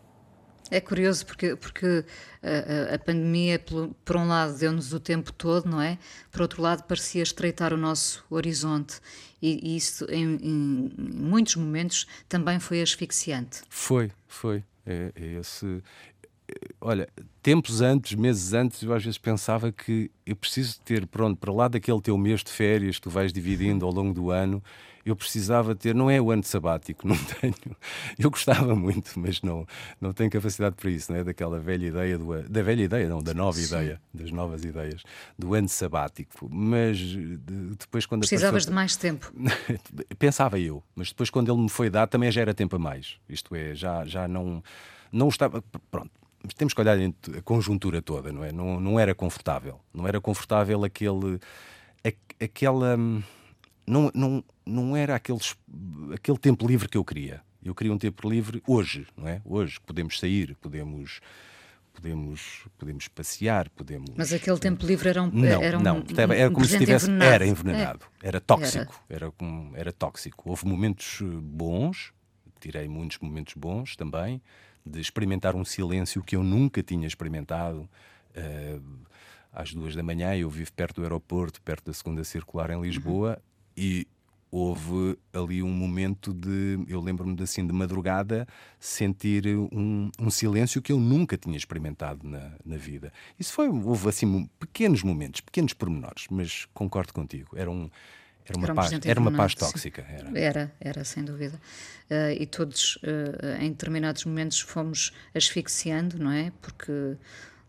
[0.71, 2.05] É curioso porque, porque
[2.41, 5.99] a, a, pandemia, por, por um lado, deu-nos o tempo todo, não é?
[6.31, 9.01] Por outro lado, parecia estreitar o nosso horizonte
[9.43, 13.63] e, e isso, em, em, muitos momentos, também foi asfixiante.
[13.69, 14.63] Foi, foi.
[14.87, 15.83] É, é esse,
[16.81, 17.09] olha,
[17.43, 21.69] tempos antes, meses antes, eu às vezes pensava que eu preciso ter, pronto, para lá
[21.69, 24.63] daquele teu mês de férias que tu vais dividindo ao longo do ano,
[25.05, 27.55] eu precisava ter, não é o ano sabático, não tenho.
[28.19, 29.67] Eu gostava muito, mas não,
[30.01, 31.25] não tenho capacidade para isso, não é?
[31.25, 33.65] Daquela velha ideia, do, da velha ideia, não, da nova Sim.
[33.65, 35.03] ideia, das novas ideias,
[35.39, 36.49] do ano sabático.
[36.51, 36.99] Mas
[37.79, 38.21] depois, quando.
[38.21, 39.33] Precisavas de mais tempo.
[40.19, 43.17] Pensava eu, mas depois, quando ele me foi dado, também já era tempo a mais.
[43.29, 44.63] Isto é, já, já não.
[45.13, 45.63] Não estava.
[45.91, 46.11] Pronto,
[46.57, 48.53] temos que olhar a conjuntura toda, não é?
[48.53, 49.81] Não, não era confortável.
[49.93, 51.39] Não era confortável aquele.
[52.43, 52.97] aquela.
[53.87, 55.57] Não, não, não era aqueles,
[56.15, 57.43] aquele tempo livre que eu queria.
[57.63, 59.43] Eu queria um tempo livre hoje, não é?
[59.45, 61.21] Hoje podemos sair, podemos
[61.93, 64.11] podemos podemos passear, podemos.
[64.17, 67.35] Mas aquele tempo livre era um não, era um, não, era como se tivesse envenenado.
[67.35, 68.29] era envenenado, é.
[68.29, 69.27] era tóxico, era.
[69.27, 70.49] Era, era tóxico.
[70.49, 72.13] Houve momentos eh, bons,
[72.59, 74.41] tirei muitos momentos bons também,
[74.85, 77.89] de experimentar um silêncio que eu nunca tinha experimentado.
[78.37, 79.01] Uh,
[79.53, 83.31] às duas da manhã, eu vivo perto do aeroporto, perto da segunda circular em Lisboa,
[83.31, 83.37] uhum.
[83.77, 84.07] e
[84.51, 88.47] houve ali um momento de, eu lembro-me assim de madrugada,
[88.79, 93.13] sentir um, um, silêncio que eu nunca tinha experimentado na, na vida.
[93.39, 97.89] Isso foi, houve assim pequenos momentos, pequenos pormenores, mas concordo contigo, era um,
[98.51, 100.05] era uma, paz, era uma paz tóxica.
[100.09, 100.39] Era.
[100.39, 101.61] era, era, sem dúvida.
[102.11, 106.53] Uh, e todos, uh, em determinados momentos, fomos asfixiando, não é?
[106.61, 107.17] Porque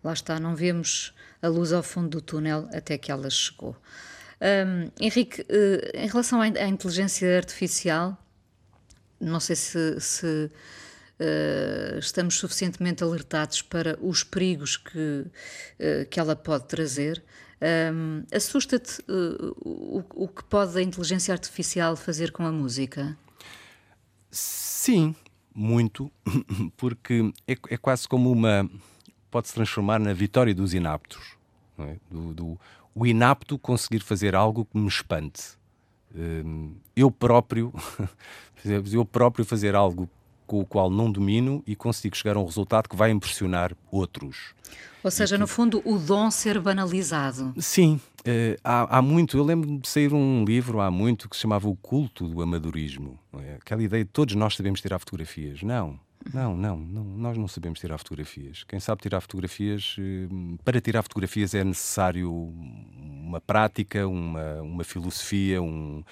[0.03, 3.75] lá está, não vemos a luz ao fundo do túnel até que ela chegou.
[4.41, 5.45] Um, Henrique, uh,
[5.97, 8.17] em relação à, à, inteligência artificial,
[9.19, 10.51] não sei se, se
[11.99, 15.27] estamos suficientemente alertados para os perigos que,
[16.09, 17.23] que ela pode trazer.
[17.61, 23.15] Um, Assusta-te uh, o, o, que pode a inteligência artificial fazer com a música?
[24.31, 25.15] Sim,
[25.53, 26.11] muito,
[26.75, 28.67] porque é, é quase como uma.
[29.29, 31.35] pode-se transformar na vitória dos inaptos.
[31.77, 31.97] É?
[32.09, 32.59] Do, do,
[32.95, 35.59] o inapto conseguir fazer algo que me espante.
[36.15, 37.73] Um, eu próprio,
[38.65, 40.09] eu próprio fazer algo
[40.51, 44.53] com o qual não domino e consigo chegar a um resultado que vai impressionar outros.
[45.01, 47.53] Ou seja, no fundo, o dom ser banalizado.
[47.57, 49.37] Sim, uh, há, há, muito.
[49.37, 53.17] Eu lembro de sair um livro há muito que se chamava O Culto do Amadorismo.
[53.39, 53.55] É?
[53.61, 55.63] Aquela ideia de todos nós sabemos tirar fotografias.
[55.63, 55.97] Não,
[56.33, 58.65] não, não, não, nós não sabemos tirar fotografias.
[58.65, 65.61] Quem sabe tirar fotografias, uh, para tirar fotografias é necessário uma prática, uma, uma filosofia,
[65.61, 66.03] um,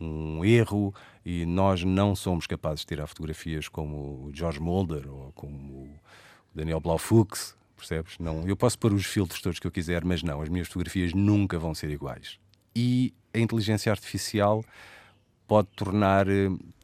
[0.00, 5.32] um erro e nós não somos capazes de tirar fotografias como o George Mulder ou
[5.32, 5.90] como o
[6.54, 8.18] Daniel Blaufux, percebes?
[8.18, 11.12] Não, eu posso pôr os filtros todos que eu quiser, mas não, as minhas fotografias
[11.12, 12.38] nunca vão ser iguais.
[12.74, 14.64] E a inteligência artificial
[15.46, 16.26] pode tornar,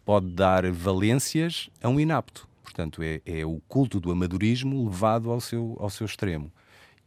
[0.05, 2.49] pode dar valências a um inapto.
[2.63, 6.51] Portanto, é, é o culto do amadorismo levado ao seu, ao seu extremo.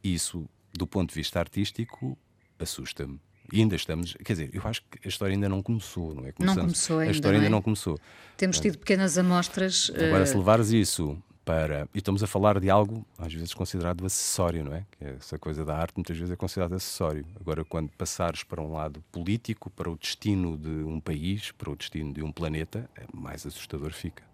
[0.03, 2.17] Isso, do ponto de vista artístico,
[2.59, 3.19] assusta-me.
[3.51, 6.31] E ainda estamos, quer dizer, eu acho que a história ainda não começou, não é?
[6.31, 7.11] Começamos, não começou ainda.
[7.11, 7.45] A história não é?
[7.45, 7.99] ainda não começou.
[8.35, 9.91] Temos tido pequenas amostras.
[9.95, 10.27] Agora, uh...
[10.27, 11.87] se levares isso para.
[11.93, 14.85] E estamos a falar de algo, às vezes, considerado acessório, não é?
[14.91, 17.25] Que é essa coisa da arte, muitas vezes é considerado acessório.
[17.39, 21.75] Agora, quando passares para um lado político, para o destino de um país, para o
[21.75, 24.26] destino de um planeta, é mais assustador fica.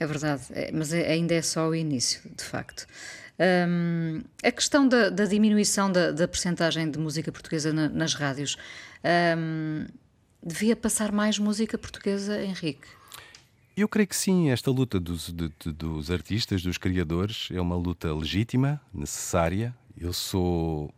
[0.00, 2.86] É verdade, é, mas é, ainda é só o início, de facto.
[3.38, 8.56] Um, a questão da, da diminuição da, da percentagem de música portuguesa na, nas rádios,
[9.36, 9.86] um,
[10.42, 12.88] devia passar mais música portuguesa, Henrique?
[13.76, 17.76] Eu creio que sim, esta luta dos, de, de, dos artistas, dos criadores, é uma
[17.76, 19.74] luta legítima, necessária.
[19.98, 20.92] Eu sou.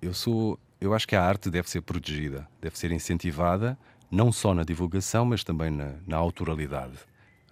[0.00, 0.58] Eu sou.
[0.80, 3.76] Eu acho que a arte deve ser protegida, deve ser incentivada,
[4.10, 6.98] não só na divulgação, mas também na, na autoralidade.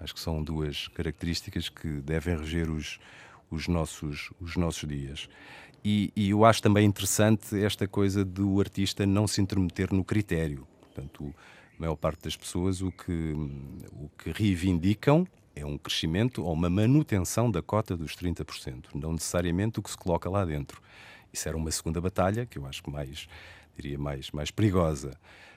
[0.01, 2.99] Acho que são duas características que devem reger os,
[3.51, 5.29] os nossos, os nossos dias.
[5.85, 10.67] E, e, eu acho também interessante esta coisa do artista não se intermeter no critério.
[10.81, 11.35] Portanto,
[11.77, 13.33] a maior parte das pessoas o que,
[13.93, 19.81] o que reivindicam é um crescimento ou uma manutenção da cota dos 30%, não necessariamente
[19.81, 20.83] o que se coloca lá dentro.
[21.33, 23.29] Isso era uma segunda batalha que eu acho que mais,
[23.77, 25.13] diria, mais, mais perigosa.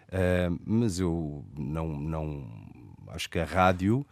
[0.08, 2.48] Uh, mas eu não, não
[3.10, 4.06] acho que a rádio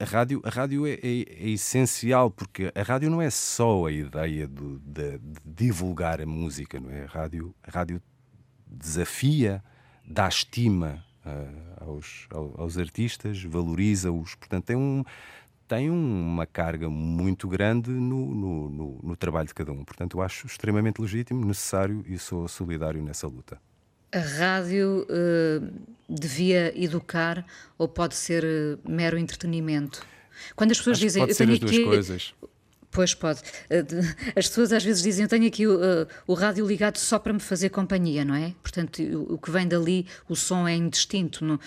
[0.00, 3.92] a rádio, a rádio é, é, é, essencial, porque a rádio não é só a
[3.92, 7.04] ideia de, de, de divulgar a música, não é?
[7.04, 8.02] A rádio, a rádio
[8.66, 9.62] desafia,
[10.06, 14.34] dá estima uh, aos, aos artistas, valoriza-os.
[14.36, 15.04] Portanto, tem um,
[15.68, 19.84] tem uma carga muito grande no, no, no, no trabalho de cada um.
[19.84, 23.60] Portanto, eu acho extremamente legítimo, necessário e sou solidário nessa luta.
[24.12, 25.72] A rádio uh,
[26.08, 27.46] devia educar
[27.78, 30.04] ou pode ser uh, mero entretenimento?
[30.56, 31.84] Quando as pessoas Acho dizem, pode ser tenho as duas aqui.
[31.84, 32.34] coisas.
[32.90, 33.40] Pois pode.
[34.34, 35.78] As pessoas às vezes dizem: Eu tenho aqui o,
[36.26, 38.52] o, rádio ligado só para me fazer companhia, não é?
[38.62, 41.58] Portanto, o, o que vem dali, o som é indistinto, não,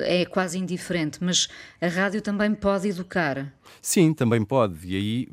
[0.00, 1.22] é quase indiferente.
[1.22, 1.48] Mas
[1.80, 3.52] a rádio também pode educar.
[3.80, 4.74] Sim, também pode.
[4.84, 5.28] E aí,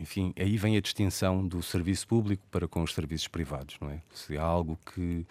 [0.00, 4.00] enfim, aí vem a distinção do serviço público para com os serviços privados, não é?
[4.12, 5.24] Se há algo que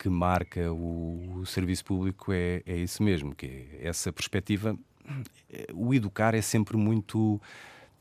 [0.00, 4.76] que marca o, o serviço público é, é isso mesmo, que é essa perspectiva.
[5.74, 7.40] O educar é sempre muito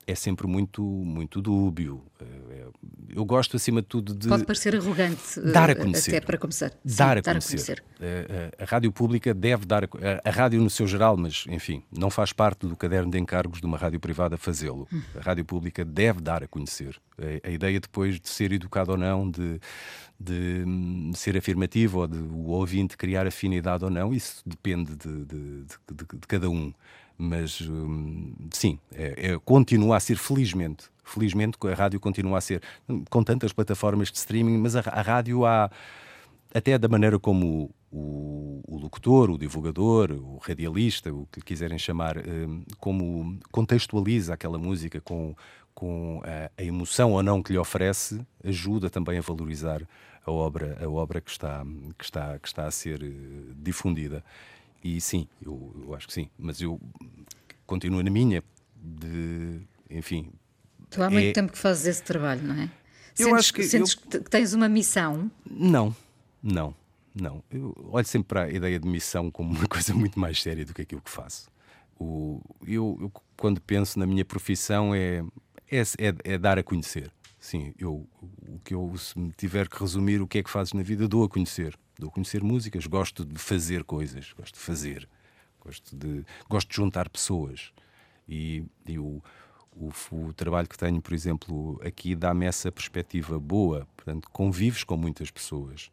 [0.10, 2.04] é sempre muito, muito dúbio.
[2.20, 2.68] Eh,
[3.10, 4.28] eu gosto, acima de tudo, de.
[4.28, 5.40] Pode parecer arrogante.
[5.40, 6.12] Dar a conhecer.
[6.12, 6.72] Até para começar.
[6.72, 7.84] Sim, dar, a, dar conhecer.
[7.84, 7.84] a conhecer.
[8.00, 9.84] A, eh, a, a, rádio pública deve dar.
[9.84, 9.88] A,
[10.24, 13.66] a, rádio no seu geral, mas, enfim, não faz parte do caderno de encargos de
[13.68, 14.88] uma rádio privada fazê-lo.
[14.92, 15.02] Hum.
[15.16, 17.00] A rádio pública deve dar a conhecer.
[17.44, 19.60] A, ideia depois de ser educado ou não, de,
[20.20, 20.64] de,
[21.12, 25.66] de ser afirmativo ou de o ouvinte criar afinidade ou não, isso depende de, de,
[25.66, 26.74] de cada um
[27.22, 32.62] mas hum, sim, é, é, continua a ser, felizmente, felizmente a rádio continua a ser,
[33.10, 35.70] com tantas plataformas de streaming, mas a, a rádio há,
[36.54, 42.18] até da maneira como o, o, locutor, o divulgador, o radialista, o que quiserem chamar,
[42.18, 45.36] hum, como contextualiza aquela música com,
[45.74, 49.82] com a, a, emoção ou não que lhe oferece, ajuda também a valorizar
[50.26, 51.66] a obra, a obra que, está,
[51.98, 54.24] que, está, que está a ser eh, difundida.
[54.84, 56.30] E sim, eu, eu acho que sim.
[56.38, 56.80] Mas eu
[57.70, 58.44] continuo na minha
[58.76, 60.32] de, enfim.
[60.90, 61.32] Tu há muito é...
[61.34, 62.72] tempo que fazes esse trabalho, não é?
[63.18, 64.24] Eu sentes, acho que sentes eu...
[64.24, 65.30] que tens uma missão?
[65.48, 65.96] Não,
[66.42, 66.74] não,
[67.14, 67.44] não.
[67.52, 70.74] Eu olho sempre para a ideia de missão como uma coisa muito mais séria do
[70.74, 71.48] que aquilo que faço.
[72.00, 75.24] O, eu, eu quando penso na minha profissão é,
[75.70, 77.12] é, é, é, dar a conhecer.
[77.40, 78.08] Sim, eu,
[78.48, 81.08] o que eu, se me tiver que resumir o que é que fazes na vida,
[81.08, 85.08] dou a conhecer dou a conhecer músicas, gosto de fazer coisas, gosto de fazer,
[85.70, 87.72] gosto de, gosto de juntar pessoas.
[88.28, 89.22] E, e o,
[89.72, 93.88] o, o, trabalho que tenho, por exemplo, aqui dá-me essa perspectiva boa.
[93.96, 95.90] Portanto, convives com muitas pessoas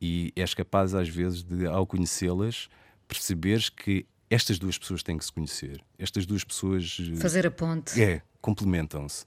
[0.00, 2.68] e és capaz, às vezes, de, ao conhecê-las,
[3.06, 5.82] perceberes que estas duas pessoas têm que se conhecer.
[5.98, 6.98] Estas duas pessoas.
[7.00, 8.00] Eh, Fazer a ponte.
[8.00, 9.24] É, complementam-se.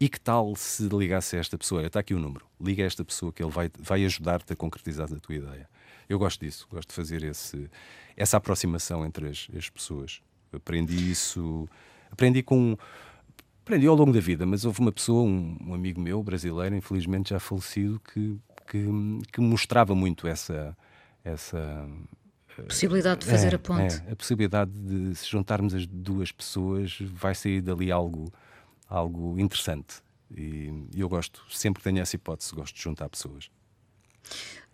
[0.00, 1.86] E que tal se ligasse a esta pessoa?
[1.86, 2.44] Está aqui o número.
[2.60, 5.68] Liga a esta pessoa que ele vai, vai ajudar-te a concretizar a tua ideia.
[6.08, 7.70] Eu gosto disso, gosto de fazer esse,
[8.16, 10.20] essa aproximação entre as, as pessoas.
[10.52, 11.68] Aprendi isso,
[12.10, 12.76] aprendi com.
[13.62, 17.30] Aprendi ao longo da vida, mas houve uma pessoa, um, um amigo meu, brasileiro, infelizmente
[17.30, 18.36] já falecido, que,
[18.68, 18.86] que,
[19.32, 20.76] que mostrava muito essa,
[21.24, 21.88] essa
[22.66, 24.02] possibilidade de fazer é, a ponte.
[24.04, 28.32] É, a possibilidade de se juntarmos as duas pessoas, vai sair dali algo
[28.92, 30.02] algo interessante.
[30.30, 33.50] E, eu gosto, sempre que tenho essa hipótese, gosto de juntar pessoas.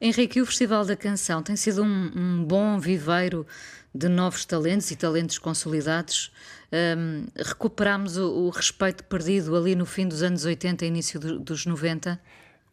[0.01, 3.47] Henrique, o Festival da Canção tem sido um, um bom viveiro
[3.93, 6.31] de novos talentos e talentos consolidados.
[6.73, 11.41] Um, recuperamos o, o, respeito perdido ali no fim dos anos 80 e início do,
[11.41, 12.21] dos 90?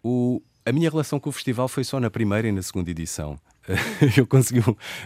[0.03, 3.39] O, a minha relação com o festival foi só na primeira e na segunda edição.
[4.17, 4.61] eu consegui,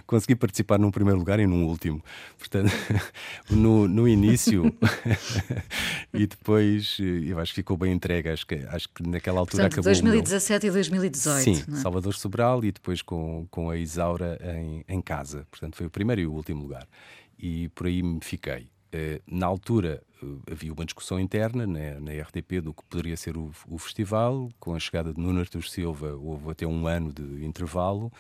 [0.06, 2.04] consegui participar num primeiro lugar e num último.
[2.38, 2.72] Portanto,
[3.50, 4.76] no, no início
[6.14, 8.30] e depois eu acho que ficou bem entregue.
[8.30, 9.92] Acho que, acho que naquela altura Portanto, acabou.
[9.92, 10.74] 2017 meu...
[10.74, 11.44] e 2018.
[11.44, 11.76] Sim, é?
[11.78, 15.48] Salvador Sobral e depois com, com a Isaura em, em casa.
[15.50, 16.88] Portanto, foi o primeiro e o último lugar.
[17.38, 18.70] E por aí me fiquei.
[18.94, 23.38] Uh, na altura uh, havia uma discussão interna na, na RTP do que poderia ser
[23.38, 24.50] o, o, festival.
[24.60, 28.12] Com a chegada de Nuno Artur Silva, houve até um ano de intervalo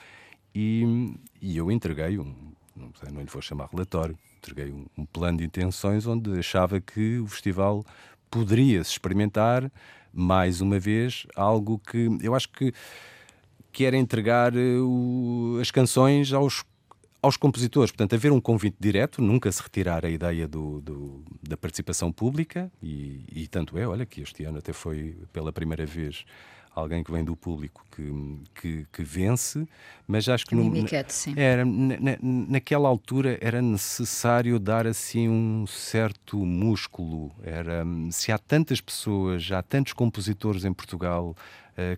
[0.53, 2.33] e, e eu entreguei um,
[2.75, 6.79] não, sei, não lhe vou chamar relatório, entreguei um, um, plano de intenções onde achava
[6.79, 7.85] que o festival
[8.31, 9.71] poderia se experimentar
[10.13, 12.73] mais uma vez algo que eu acho que,
[13.71, 16.63] que era entregar uh, o, as canções aos
[17.21, 21.57] aos compositores, portanto, haver um convite direto, nunca se retirar a ideia do, do da
[21.57, 26.25] participação pública, e, e, tanto é, olha, que este ano até foi pela primeira vez
[26.79, 29.67] alguém que vem do público que, que, que vence,
[30.07, 30.71] mas acho que no,
[31.07, 31.33] sim.
[31.35, 37.31] era na, naquela altura era necessário dar assim um certo músculo.
[37.43, 41.35] Era se há tantas pessoas, há tantos compositores em Portugal,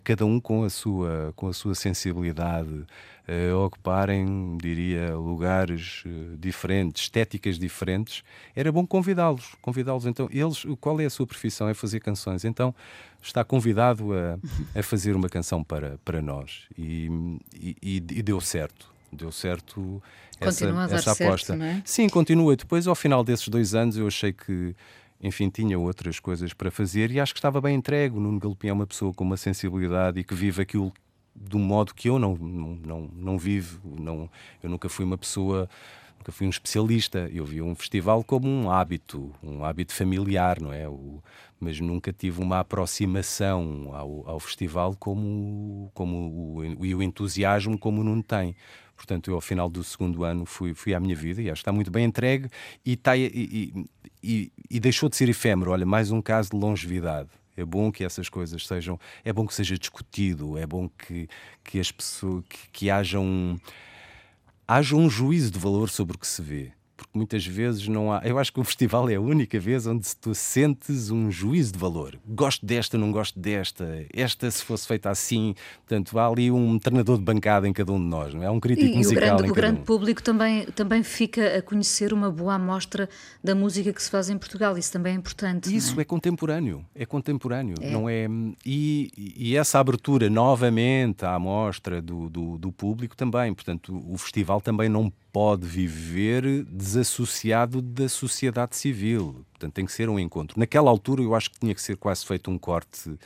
[0.04, 2.86] cada um com a sua com a sua sensibilidade,
[3.28, 8.24] uh, ocuparem, diria, lugares uh, diferentes, estéticas diferentes,
[8.56, 10.06] era bom convidá-los, convidá-los.
[10.06, 11.70] Então, eles, qual é a sua profissão?
[11.70, 12.44] É fazer canções.
[12.46, 12.74] Então,
[13.22, 14.38] está convidado a,
[14.78, 16.64] a fazer uma canção para, para nós.
[16.78, 17.10] E,
[17.54, 18.92] e, e deu certo.
[19.12, 20.02] deu certo
[20.40, 21.56] Continua essa, essa certo, aposta.
[21.56, 21.82] não é?
[21.86, 22.56] Sim, continua.
[22.56, 24.76] Depois, ao final desses dois anos, eu achei que,
[25.22, 28.18] enfim, tinha outras coisas para fazer e acho que estava bem entregue.
[28.18, 30.92] O Nuno Galopim é uma pessoa com uma sensibilidade e que vive aquilo
[31.36, 33.80] do modo que eu não, não, não, não vivo.
[34.00, 34.30] Não,
[34.64, 35.70] eu nunca fui uma pessoa
[36.22, 37.30] nunca fui um especialista.
[37.34, 40.88] Eu vi um festival como um hábito, um hábito familiar, não é?
[40.88, 41.22] O,
[41.60, 48.02] mas nunca tive uma aproximação ao, ao festival como, como o, e o entusiasmo como
[48.02, 48.56] o Nuno tem.
[49.02, 51.62] Portanto, eu ao final do segundo ano fui, fui à minha vida e acho que
[51.64, 52.48] está muito bem entregue
[52.86, 53.84] e, está, e,
[54.22, 55.72] e, e, deixou de ser efêmero.
[55.72, 57.30] Olha, mais um caso de longevidade.
[57.58, 61.28] É bom que essas coisas sejam, é bom que seja discutido, é bom que,
[61.64, 63.58] que as pessoas, que, que haja um,
[64.68, 66.72] haja um juízo de valor sobre o que se vê.
[67.02, 68.22] Porque muitas vezes não há.
[68.24, 71.80] Eu acho que o festival é a única vez onde tu sentes um juízo de
[71.80, 72.16] valor.
[72.28, 74.06] Gosto desta, não gosto desta.
[74.14, 75.56] Esta, se fosse feita assim.
[75.80, 78.46] Portanto, há ali um treinador de bancada em cada um de nós, não é?
[78.46, 79.84] Há um crítico E, e o musical grande, em o cada grande um.
[79.84, 83.10] público também, também fica a conhecer uma boa amostra
[83.44, 84.78] da música que se faz em Portugal.
[84.78, 85.76] Isso também é importante.
[85.76, 88.28] Isso não é contemporâneo, é contemporâneo, não é?
[88.64, 94.62] E, e essa abertura novamente à amostra do, do, do público também, portanto, o festival
[94.62, 100.60] também não pode viver desassociado da sociedade civil, portanto, tem que ser um encontro.
[100.60, 103.18] Naquela altura, eu acho que tinha que ser quase feito um corte, não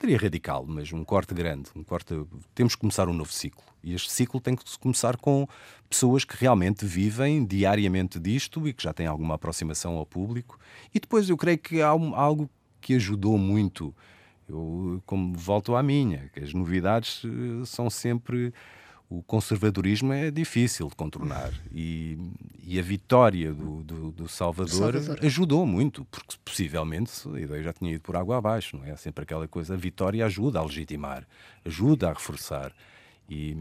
[0.00, 2.14] diria radical, mas um corte grande, um corte.
[2.54, 3.64] Temos que começar um novo ciclo.
[3.82, 5.46] E este ciclo tem que começar com
[5.88, 10.58] pessoas que realmente vivem diariamente disto e que já têm alguma aproximação ao público.
[10.94, 12.48] E depois eu creio que há algo
[12.80, 13.94] que ajudou muito.
[14.48, 18.52] Eu, como volto à minha, que as novidades eh, são sempre.
[19.18, 22.18] O conservadorismo é difícil de contornar e,
[22.64, 25.18] e a vitória do, do, do Salvador, Salvador.
[25.24, 28.96] ajudou muito, porque possivelmente a ideia já tinha ido por água abaixo, não é?
[28.96, 31.24] Sempre aquela coisa, a vitória ajuda a legitimar,
[31.64, 32.72] ajuda a reforçar.
[33.28, 33.56] E,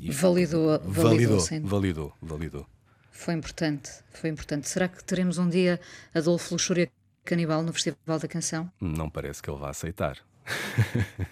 [0.00, 2.66] e Validou- validou, validou, validou, validou.
[3.12, 4.68] Foi importante, foi importante.
[4.68, 5.80] Será que teremos um dia
[6.14, 6.90] Adolfo Luxúria
[7.24, 8.70] Canibal no Festival da Canção?
[8.80, 10.18] Não parece que ele vá aceitar.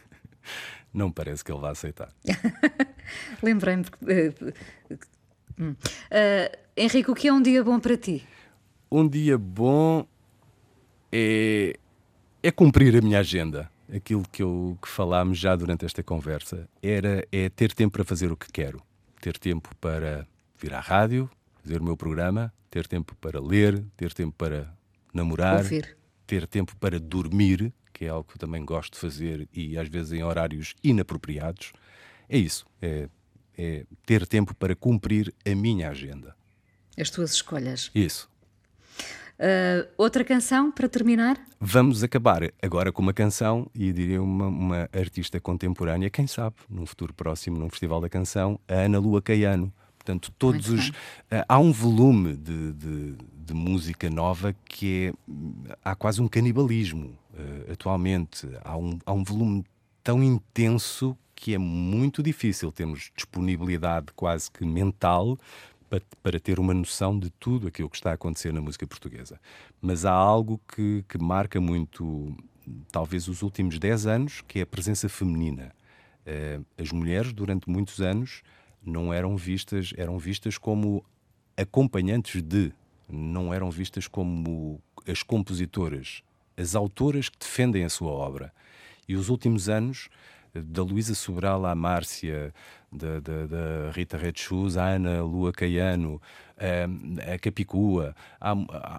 [0.95, 2.15] Não parece que ele vá aceitar.
[3.43, 3.85] Lembrei-me.
[6.11, 8.25] Ah, Henrique, o que é um dia bom para ti?
[8.91, 10.07] Um dia bom
[11.13, 11.77] é,
[12.43, 13.69] é cumprir a minha agenda.
[13.93, 18.31] Aquilo que, eu, que falámos já durante esta conversa era é ter tempo para fazer
[18.33, 18.81] o que quero.
[19.21, 20.27] Ter tempo para
[20.59, 21.29] vir à rádio,
[21.63, 24.73] fazer o meu programa, ter tempo para ler, ter tempo para
[25.13, 25.97] namorar, Ouvir.
[26.27, 29.89] ter tempo para dormir, que é algo que eu também gosto de fazer e às
[29.89, 31.73] vezes em horários inapropriados.
[32.29, 33.09] É isso, é,
[33.57, 36.35] é ter tempo para cumprir a minha agenda.
[36.99, 37.91] As tuas escolhas.
[37.95, 38.29] Isso.
[39.39, 41.41] Ah, outra canção para terminar?
[41.61, 46.87] Vamos acabar agora com uma canção e diria uma, uma artista contemporânea, quem sabe, num
[46.87, 49.73] futuro próximo, num Festival da Canção, a Ana Lua Caiano.
[49.99, 50.93] Portanto, todos Muito os.
[51.31, 55.75] ah, há um volume de, de- de música nova que é.
[55.85, 58.49] Há quase um canibalismo ah, atualmente.
[58.63, 59.65] Há um, há um volume
[60.03, 65.39] tão intenso que é muito difícil termos disponibilidade quase que mental
[65.91, 69.41] para, para ter uma noção de tudo aquilo que está a acontecer na música portuguesa.
[69.81, 72.35] Mas há algo que, que marca muito,
[72.91, 75.75] talvez, os últimos 10 anos, que é a presença feminina.
[76.25, 78.43] Eh, as mulheres, durante muitos anos,
[78.83, 81.05] não eram vistas, eram vistas como
[81.57, 82.73] acompanhantes de,
[83.09, 86.23] não eram vistas como as compositoras,
[86.57, 88.53] as autoras que defendem a sua obra.
[89.09, 90.09] E os últimos anos,
[90.55, 92.55] da Luísa Sobral à Márcia,
[92.91, 96.23] da, da- da Rita Red Shoes à Ana Lua Caiano,
[96.57, 98.53] a, a Capicua, há,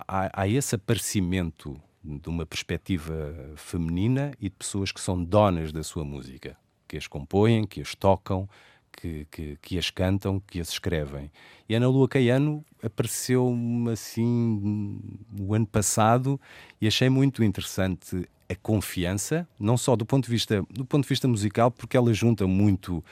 [0.08, 5.82] há- há esse aparecimento de uma perspectiva feminina e de pessoas que são donas da
[5.82, 6.56] sua música,
[6.88, 8.48] que as compõem, que as tocam,
[8.92, 11.32] que, que, que as cantam, que as escrevem.
[11.68, 15.00] E Ana Lua Caiano apareceu-me assim
[15.40, 16.40] o ano passado
[16.80, 21.10] e achei muito interessante a confiança, não só do ponto de vista, do ponto de
[21.10, 23.04] vista musical, porque ela junta muito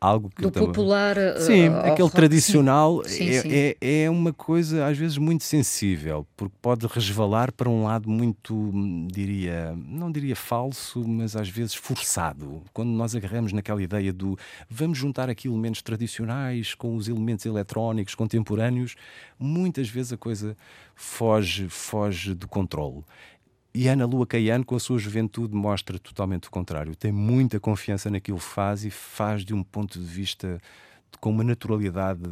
[0.00, 1.18] algo que Do popular.
[1.18, 3.16] ah, Sim, ao aquele tradicional sim.
[3.16, 3.48] Sim, é, sim.
[3.52, 8.54] É, é uma coisa às vezes muito sensível, porque pode resvalar para um lado muito,
[8.54, 12.62] hum, diria, não diria falso, mas às vezes forçado.
[12.72, 14.38] Quando nós agarramos naquela ideia do
[14.68, 18.94] vamos juntar aqui elementos tradicionais com os elementos eletrónicos contemporâneos,
[19.38, 20.56] muitas vezes a coisa
[20.94, 23.02] foge, foge do controle.
[23.78, 26.96] E Ana Lua Caiano, com a sua juventude, mostra totalmente o contrário.
[26.96, 30.58] Tem muita confiança naquilo que faz e faz de um ponto de vista
[31.20, 32.22] com uma naturalidade,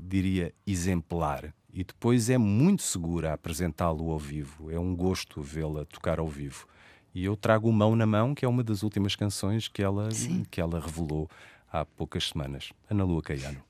[0.00, 1.52] diria, exemplar.
[1.74, 4.70] E depois é muito segura a apresentá-lo ao vivo.
[4.70, 6.68] É um gosto vê-la tocar ao vivo.
[7.12, 10.08] E eu trago o Mão na Mão, que é uma das últimas canções que ela,
[10.52, 11.28] que ela revelou
[11.72, 12.72] há poucas semanas.
[12.88, 13.60] Ana Lua Caiano.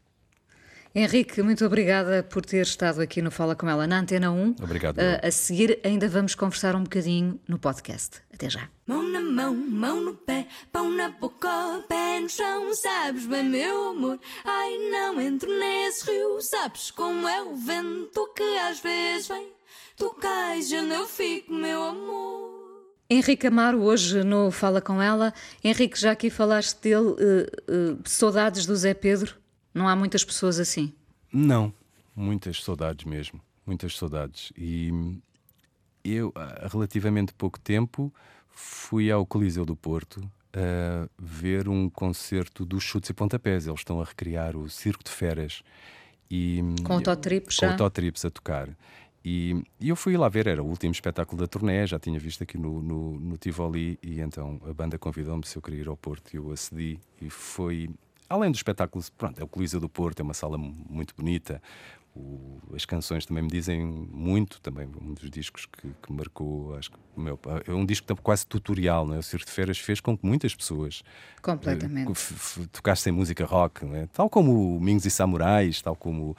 [0.94, 4.56] Henrique, muito obrigada por ter estado aqui no Fala Com Ela na Antena 1.
[4.62, 4.98] Obrigado.
[4.98, 8.18] Uh, a seguir, ainda vamos conversar um bocadinho no podcast.
[8.32, 8.68] Até já.
[8.86, 13.88] Mão na mão, mão no pé, pão na boca, pé no chão, sabes bem, meu
[13.88, 14.20] amor.
[14.44, 19.48] Ai, não entro nesse rio, sabes como é o vento que às vezes vem.
[19.96, 22.52] Tu cais, eu fico, meu amor.
[23.08, 25.32] Henrique Amaro, hoje no Fala Com Ela.
[25.64, 29.41] Henrique, já aqui falaste dele, uh, uh, saudades do Zé Pedro?
[29.74, 30.92] Não há muitas pessoas assim?
[31.32, 31.72] Não,
[32.14, 34.52] muitas saudades mesmo, muitas saudades.
[34.56, 34.92] E
[36.04, 38.12] eu, há relativamente pouco tempo,
[38.50, 40.20] fui ao Coliseu do Porto
[40.54, 43.66] a ver um concerto dos Chutes e Pontapés.
[43.66, 45.62] Eles estão a recriar o Circo de Feras.
[46.30, 47.68] E, com o Totrips já?
[47.68, 48.68] Com o Totrips a tocar.
[49.24, 52.42] E, e, eu fui lá ver, era o último espetáculo da turné, já tinha visto
[52.42, 55.96] aqui no, no, no Tivoli, e então a banda convidou-me se eu queria ir ao
[55.96, 56.98] Porto e eu acedi.
[57.20, 57.88] E foi
[58.32, 61.62] além dos espetáculos, pronto, é o Coliseu do Porto, é uma sala muito bonita.
[62.14, 66.90] O, as canções também me dizem muito, também um dos discos que, que marcou, acho
[66.90, 69.18] que meu, é um disco quase tutorial, não é?
[69.18, 71.02] o Circo de Feiras fez com que muitas pessoas
[71.40, 74.06] completamente uh, tocassem música rock, é?
[74.12, 76.36] tal como Mingos e Samurais, tal como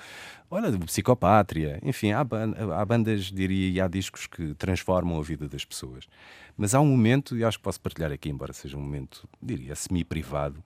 [0.52, 5.66] olha, Psicopátria, enfim, há, há bandas, diria, e há discos que transformam a vida das
[5.66, 6.08] pessoas.
[6.56, 9.76] Mas há um momento, e acho que posso partilhar aqui, embora seja um momento, diria,
[9.76, 10.64] semi-privado,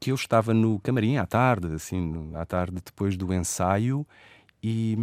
[0.00, 4.06] que eu estava no camarim à tarde, assim, à tarde depois do ensaio,
[4.62, 4.96] e,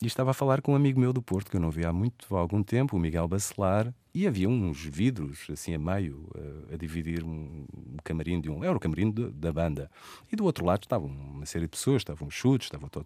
[0.00, 1.92] e, estava a falar com um amigo meu do Porto, que eu não via há
[1.92, 6.28] muito, há algum tempo, o Miguel Bacelar, e havia uns vidros, assim, a meio,
[6.70, 7.66] a, a dividir um,
[8.02, 8.62] camarim de um.
[8.64, 9.90] Era o camarim de, da banda.
[10.30, 13.04] E do outro lado estavam uma série de pessoas, estavam chutes, estavam o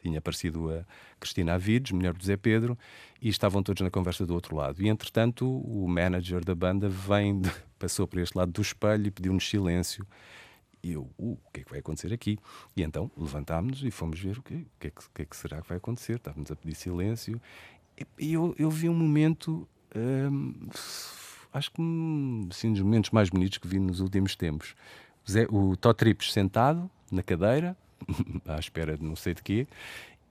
[0.00, 0.84] tinha aparecido a
[1.18, 2.76] Cristina Avides, mulher do Zé Pedro,
[3.20, 4.82] e estavam todos na conversa do outro lado.
[4.82, 7.42] E entretanto, o manager da banda vem,
[7.78, 10.06] passou por este lado do espelho e pediu-nos silêncio.
[10.82, 12.38] E eu, uh, o que é que vai acontecer aqui?
[12.74, 15.60] E então levantámos-nos e fomos ver o que, que, é que, que, é que será
[15.60, 16.16] que vai acontecer.
[16.16, 17.40] Estávamos a pedir silêncio.
[18.18, 20.68] E eu, eu vi um momento, hum,
[21.52, 21.82] acho que
[22.50, 24.74] assim, dos momentos mais bonitos que vi nos últimos tempos.
[25.50, 27.76] O Totrips sentado na cadeira,
[28.46, 29.68] à espera de não sei de quê,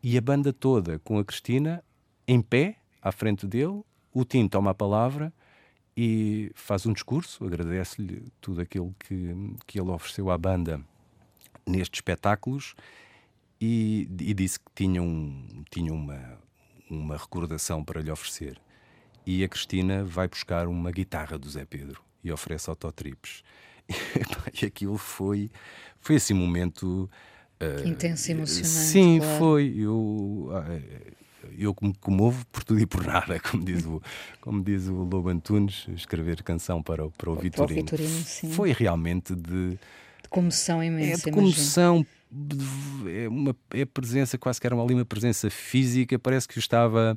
[0.01, 1.83] e a banda toda com a Cristina
[2.27, 3.83] em pé, à frente dele.
[4.13, 5.31] O Tim toma a palavra
[5.95, 9.35] e faz um discurso, agradece-lhe tudo aquilo que,
[9.67, 10.81] que ele ofereceu à banda
[11.65, 12.75] nestes espetáculos
[13.61, 16.39] e, e disse que tinha, um, tinha uma,
[16.89, 18.59] uma recordação para lhe oferecer.
[19.31, 23.43] E a Cristina vai buscar uma guitarra do Zé Pedro e oferece autotrips.
[24.59, 25.51] e aquilo foi,
[25.99, 27.07] foi assim um momento.
[27.61, 28.67] Uh, Intenso e emocionante.
[28.67, 29.37] Sim, claro.
[29.37, 29.71] foi.
[29.77, 31.13] Eu, uh,
[31.55, 34.01] eu me comovo por tudo e por nada, como diz o,
[34.41, 37.85] como diz o Lobo Antunes, escrever canção para, o, para o Vitorino.
[37.85, 39.73] Para o Vitorino Foi realmente de,
[40.23, 41.29] de comoção imensa.
[41.29, 42.03] É de comoção,
[43.05, 47.15] é uma é presença, quase que era ali uma presença física, parece que estava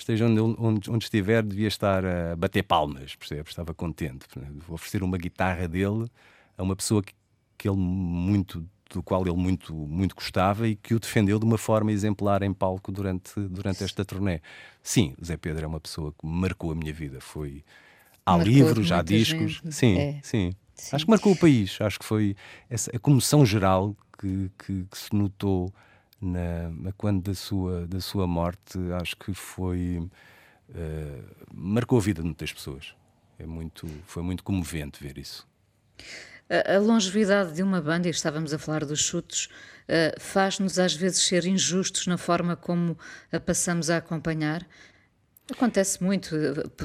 [0.00, 3.48] esteja onde, onde, onde, estiver, devia estar a bater palmas, percebe?
[3.48, 4.26] Estava contente.
[4.68, 6.06] Oferecer uma guitarra dele
[6.56, 7.12] a uma pessoa que,
[7.56, 11.58] que ele muito do qual ele muito, muito gostava e que o defendeu de uma
[11.58, 14.40] forma exemplar em palco durante, durante esta turnê.
[14.82, 17.20] Sim, Zé Pedro é uma pessoa que marcou a minha vida.
[17.20, 17.62] Foi.
[18.24, 19.60] Há marcou livros, há discos.
[19.70, 20.20] Sim, é.
[20.22, 21.78] sim, sim, Acho que marcou o país.
[21.80, 22.34] Acho que foi
[22.70, 25.72] essa, a comoção geral que, que, que se notou
[26.20, 28.78] na, na, quando da sua, da sua morte.
[29.00, 29.98] Acho que foi.
[30.68, 32.94] Uh, marcou a vida de muitas pessoas.
[33.38, 35.46] É muito, foi muito comovente ver isso.
[36.48, 41.22] A, longevidade de uma banda, e estávamos a falar dos chutes, uh, faz-nos às vezes
[41.22, 42.98] ser injustos na forma como
[43.30, 44.66] a passamos a acompanhar.
[45.50, 46.36] Acontece muito,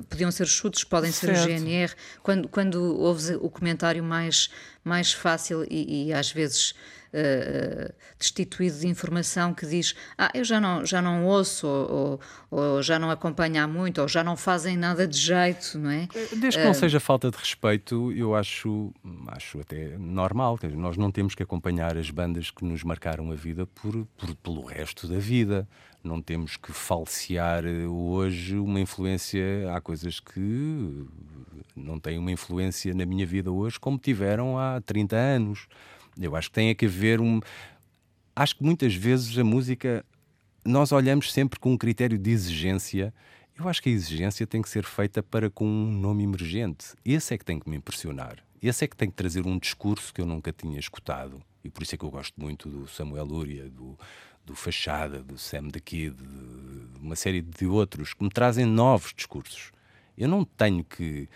[0.09, 1.43] podiam ser os chutes, podem ser certo.
[1.43, 1.93] o GNR.
[2.21, 4.49] Quando, quando ouves o comentário mais,
[4.83, 6.73] mais fácil e, e às vezes
[7.13, 12.19] uh, destituído de informação que diz ah, eu já não, já não ouço ou,
[12.51, 15.89] ou, ou, já não acompanho há muito ou já não fazem nada de jeito, não
[15.89, 16.07] é?
[16.13, 18.91] Eh, desde que não uh, seja falta de respeito, eu acho,
[19.27, 20.59] acho até normal.
[20.75, 24.65] Nós não temos que acompanhar as bandas que nos marcaram a vida por, por pelo
[24.65, 25.67] resto da vida
[26.03, 29.41] não temos que falsear hoje uma influência.
[29.73, 31.07] Há coisas que
[31.75, 35.67] não têm uma influência na minha vida hoje como tiveram há 30 anos.
[36.19, 37.39] Eu acho que tem que haver um.
[38.35, 40.05] Acho que muitas vezes a música
[40.65, 43.13] nós olhamos sempre com um critério de exigência.
[43.57, 46.87] Eu acho que a exigência tem que ser feita para com um nome emergente.
[47.05, 48.37] Esse é que tem que me impressionar.
[48.61, 51.41] Esse é que tem que trazer um discurso que eu nunca tinha escutado.
[51.63, 53.97] E por isso é que eu gosto muito do Samuel Lúria, do,
[54.45, 59.13] do Fachada, do Sam the Kid, de uma série de outros que me trazem novos
[59.13, 59.71] discursos.
[60.17, 61.27] Eu não tenho que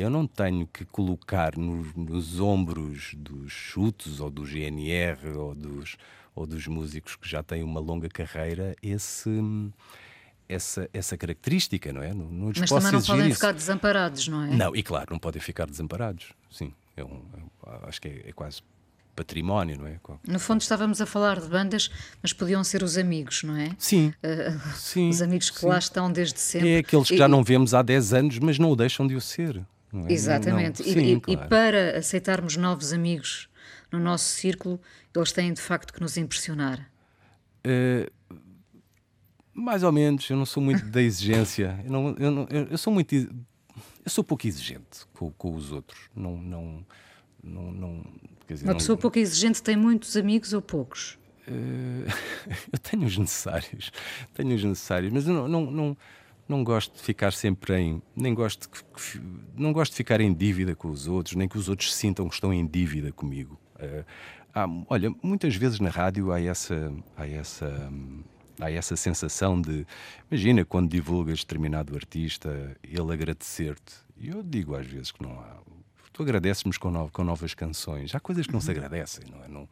[0.00, 5.96] Eu não tenho que colocar nos, nos ombros dos chutos ou do GNR ou dos,
[6.34, 9.28] ou dos músicos que já têm uma longa carreira esse
[10.48, 12.14] essa, essa característica, não é?
[12.14, 13.34] Não, não Mas também não podem isso.
[13.34, 14.46] ficar desamparados, não é?
[14.48, 16.72] Não, e claro, não podem ficar desamparados, sim.
[16.96, 17.22] É um,
[17.66, 18.62] é, acho que é, é, quase
[19.14, 20.00] património, não é?
[20.26, 21.90] No fundo estávamos a falar de bandas,
[22.22, 23.68] mas podiam ser os amigos, não é?
[23.76, 24.14] Sim.
[24.24, 25.66] Uh, sim os amigos que sim.
[25.66, 26.70] lá estão desde sempre.
[26.70, 29.14] É aqueles que e, já não vemos há 10 anos, mas não o deixam de
[29.14, 29.62] o ser.
[29.92, 30.12] É?
[30.12, 30.82] Exatamente.
[30.82, 30.94] Não, não.
[30.94, 31.44] Sim, e, claro.
[31.44, 33.48] e para aceitarmos novos amigos
[33.90, 34.80] no nosso círculo,
[35.14, 36.90] eles têm de facto que nos impressionar.
[37.66, 38.10] Uh,
[39.52, 41.78] mais ou menos, eu não sou muito da exigência.
[41.84, 43.14] Eu, não, eu, não, eu, sou muito.
[43.14, 43.28] Eu
[44.06, 46.08] sou pouco exigente com, com os outros.
[46.14, 46.36] Não.
[46.36, 46.86] não,
[47.42, 48.04] não, não
[48.46, 51.18] dizer, Uma pessoa pouco exigente tem muitos amigos ou poucos?
[51.46, 52.06] Uh,
[52.72, 53.92] eu tenho os necessários.
[54.34, 55.96] Tenho os necessários, mas eu não, não,
[56.50, 58.02] não, gosto de ficar sempre em.
[58.14, 59.20] Nem gosto de,
[59.56, 62.34] não gosto de ficar em dívida com os outros, nem que os outros sintam que
[62.34, 63.58] estão em dívida comigo.
[63.76, 64.04] Uh,
[64.54, 66.92] há, olha, muitas vezes na rádio há essa.
[67.16, 68.22] Há essa hum,
[68.60, 69.86] há essa sensação de,
[70.30, 73.94] imagina quando divulgas determinado artista, ele agradecer-te.
[74.18, 75.56] E eu digo às vezes que não há.
[76.12, 78.14] Tu agradeces-me com, no, com novas canções.
[78.14, 79.48] Há coisas que não se agradecem, não é?
[79.48, 79.68] Não,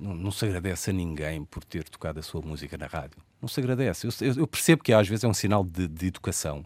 [0.00, 3.20] não, não, se agradece a ninguém por ter tocado a sua música na rádio.
[3.40, 4.06] Não se agradece.
[4.06, 6.64] Eu, eu percebo que às vezes é um sinal de, de, educação,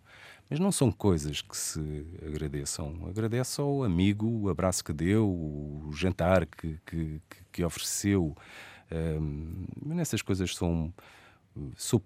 [0.49, 3.07] mas não são coisas que se agradeçam.
[3.09, 7.20] Agradece ao amigo o abraço que deu, o jantar que, que,
[7.51, 8.37] que ofereceu.
[8.91, 10.93] Um, nessas coisas são
[11.76, 12.03] sou,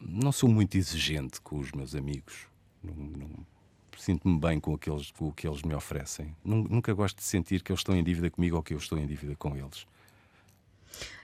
[0.00, 2.46] não sou muito exigente com os meus amigos.
[3.96, 6.34] Sinto-me bem com, aqueles, com o que eles me oferecem.
[6.44, 9.06] Nunca gosto de sentir que eles estão em dívida comigo ou que eu estou em
[9.06, 9.86] dívida com eles.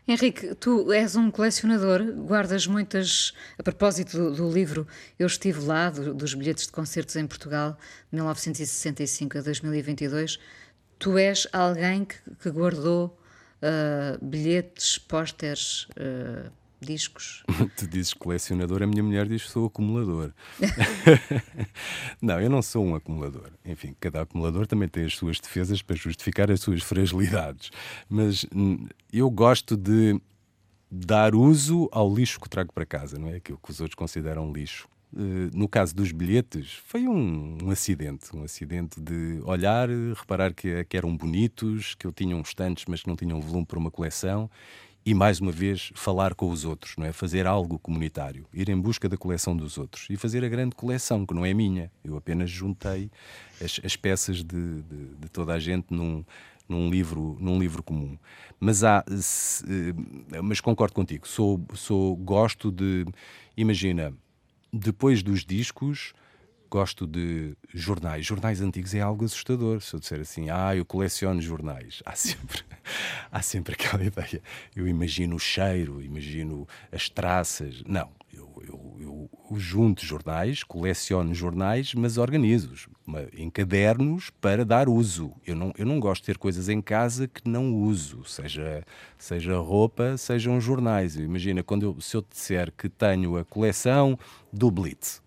[0.06, 3.32] Henrique, tu és um colecionador, guardas muitas.
[3.58, 4.86] A propósito do, do livro
[5.18, 7.78] Eu Estive Lá, do, dos bilhetes de concertos em Portugal,
[8.10, 10.38] de 1965 a 2022,
[10.98, 13.18] tu és alguém que, que guardou
[13.62, 15.84] uh, bilhetes, pósteres.
[15.92, 16.52] Uh,
[16.84, 17.42] discos.
[17.76, 20.32] tu dizes colecionador, a minha mulher diz que sou acumulador.
[22.20, 23.50] não, eu não sou um acumulador.
[23.64, 27.70] Enfim, cada acumulador também tem as suas defesas para justificar as suas fragilidades.
[28.08, 30.20] Mas hum, eu gosto de
[30.90, 33.36] dar uso ao lixo que trago para casa, não é?
[33.36, 34.88] Aquilo que os outros consideram lixo.
[35.12, 38.34] Uh, no caso dos bilhetes, foi um, um, acidente.
[38.34, 43.02] Um acidente de olhar, reparar que, que eram bonitos, que eu tinha uns tantos, mas
[43.02, 44.50] que não tinham volume para uma coleção
[45.06, 47.12] e mais uma vez falar com os outros, não é?
[47.12, 51.26] Fazer algo comunitário, ir em busca da coleção dos outros e fazer a grande coleção
[51.26, 51.90] que não é minha.
[52.02, 53.10] Eu apenas juntei
[53.62, 56.24] as, as peças de, de, de, toda a gente num,
[56.66, 58.16] num livro num livro comum.
[58.58, 59.64] Mas há, se,
[60.32, 61.28] eh, mas concordo contigo.
[61.28, 63.04] Sou sou gosto de
[63.56, 64.14] imagina
[64.72, 66.14] depois dos discos
[66.74, 68.26] gosto de jornais.
[68.26, 69.80] Jornais antigos é algo assustador.
[69.80, 72.62] Se eu disser assim, ah, eu coleciono jornais, há sempre,
[73.30, 74.42] há sempre aquela ideia.
[74.74, 77.84] Eu imagino o cheiro, imagino as traças.
[77.86, 82.88] Não, eu, eu, eu junto jornais, coleciono jornais, mas organizo-os
[83.34, 85.32] em cadernos para dar uso.
[85.46, 88.84] Eu não, eu não gosto de ter coisas em casa que não uso, seja,
[89.16, 91.14] seja roupa, sejam jornais.
[91.14, 94.18] Imagina, quando eu, se eu disser que tenho a coleção
[94.52, 95.22] do Blitz,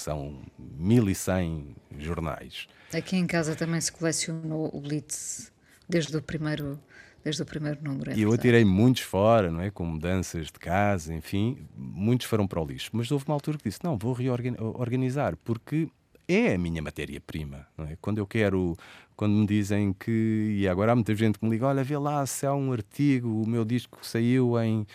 [0.00, 2.66] que são 1100 jornais.
[2.92, 5.52] Aqui em casa também se colecionou o Blitz
[5.86, 6.80] desde o primeiro
[7.22, 8.12] desde o primeiro número.
[8.12, 9.70] É e eu tirei muitos fora, não é?
[9.70, 12.88] Com mudanças de casa, enfim, muitos foram para o lixo.
[12.94, 15.86] Mas houve uma altura que disse: não, vou reorganizar, porque
[16.26, 17.98] é a minha matéria-prima, não é?
[18.00, 18.74] Quando eu quero,
[19.14, 22.24] quando me dizem que, e agora há muita gente que me liga: olha, vê lá
[22.24, 24.86] se há um artigo, o meu disco saiu em.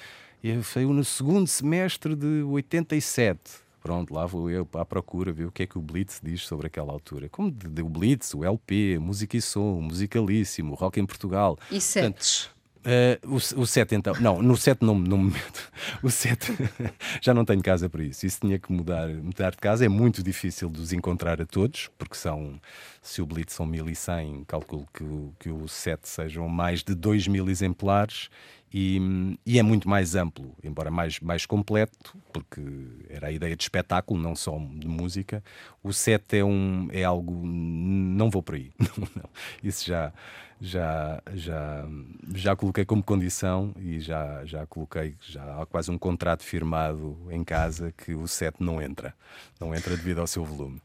[0.64, 5.62] Saiu no segundo semestre de 87 Pronto, lá vou eu à procura, ver o que
[5.62, 7.30] é que o Blitz diz sobre aquela altura.
[7.30, 11.56] Como de, de, o Blitz, o LP, Música e Som, Musicalíssimo, Rock em Portugal.
[11.70, 12.50] E sets?
[12.86, 15.72] Uh, o, o 7 então, não, no 7 não, não me meto.
[16.02, 16.52] O 7
[17.22, 18.26] já não tenho casa para isso.
[18.26, 19.86] Isso tinha que mudar, mudar de casa.
[19.86, 22.60] É muito difícil de os encontrar a todos, porque são,
[23.04, 25.04] se o Blitz são 1100, calculo que,
[25.40, 28.30] que o 7 sejam mais de 2000 exemplares
[28.74, 32.62] e, e, é muito mais amplo, embora mais, mais completo, porque
[33.10, 35.44] era a ideia de espetáculo, não só de música.
[35.82, 37.42] O set é, um, é algo.
[37.46, 38.72] Não vou por aí.
[38.80, 39.30] Não, não.
[39.64, 40.12] Isso já,
[40.60, 41.86] já, já,
[42.34, 47.44] já coloquei como condição e já, já coloquei, já há quase um contrato firmado em
[47.44, 49.14] casa que o set não entra.
[49.60, 50.82] Não entra devido ao seu volume.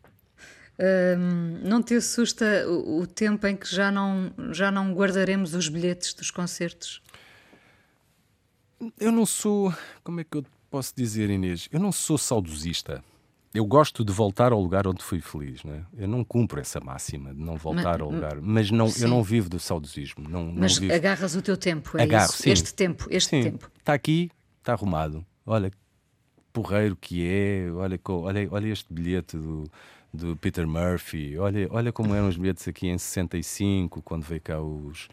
[0.78, 5.68] Hum, não te assusta o, o tempo em que já não, já não guardaremos os
[5.68, 7.02] bilhetes dos concertos?
[8.98, 9.72] Eu não sou.
[10.02, 11.68] Como é que eu posso dizer, Inês?
[11.72, 13.02] Eu não sou saudosista.
[13.52, 15.84] eu gosto de voltar ao lugar onde fui feliz, né?
[15.96, 19.02] Eu não cumpro essa máxima de não voltar Mas- ao lugar, mas não, Sim.
[19.04, 20.28] eu não vivo do saudosismo.
[20.28, 20.94] Não, não Mas vivo.
[20.94, 22.42] agarras o teu tempo, é Agarro, isso?
[22.44, 22.50] sim.
[22.50, 23.68] Este tempo, este Sim, tempo.
[23.78, 25.26] Está aqui, está arrumado.
[25.44, 25.72] Olha,
[26.52, 27.68] porreiro que é.
[27.72, 29.64] Olha, olha, olha este bilhete do,
[30.14, 31.36] do Peter Murphy.
[31.36, 35.08] Olha, olha como eram os bilhetes aqui em 65, quando veio cá os.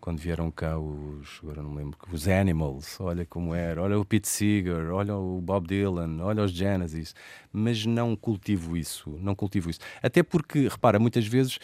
[0.00, 1.40] Quando vieram cá os.
[1.42, 1.98] Agora não lembro.
[2.10, 2.98] Os Animals.
[3.00, 3.82] Olha como era.
[3.82, 4.92] Olha o Pete Seeger.
[4.92, 6.22] Olha o Bob Dylan.
[6.22, 7.14] Olha os Genesis.
[7.52, 9.10] Mas não cultivo isso.
[9.20, 9.80] Não cultivo isso.
[10.02, 11.58] Até porque, repara, muitas vezes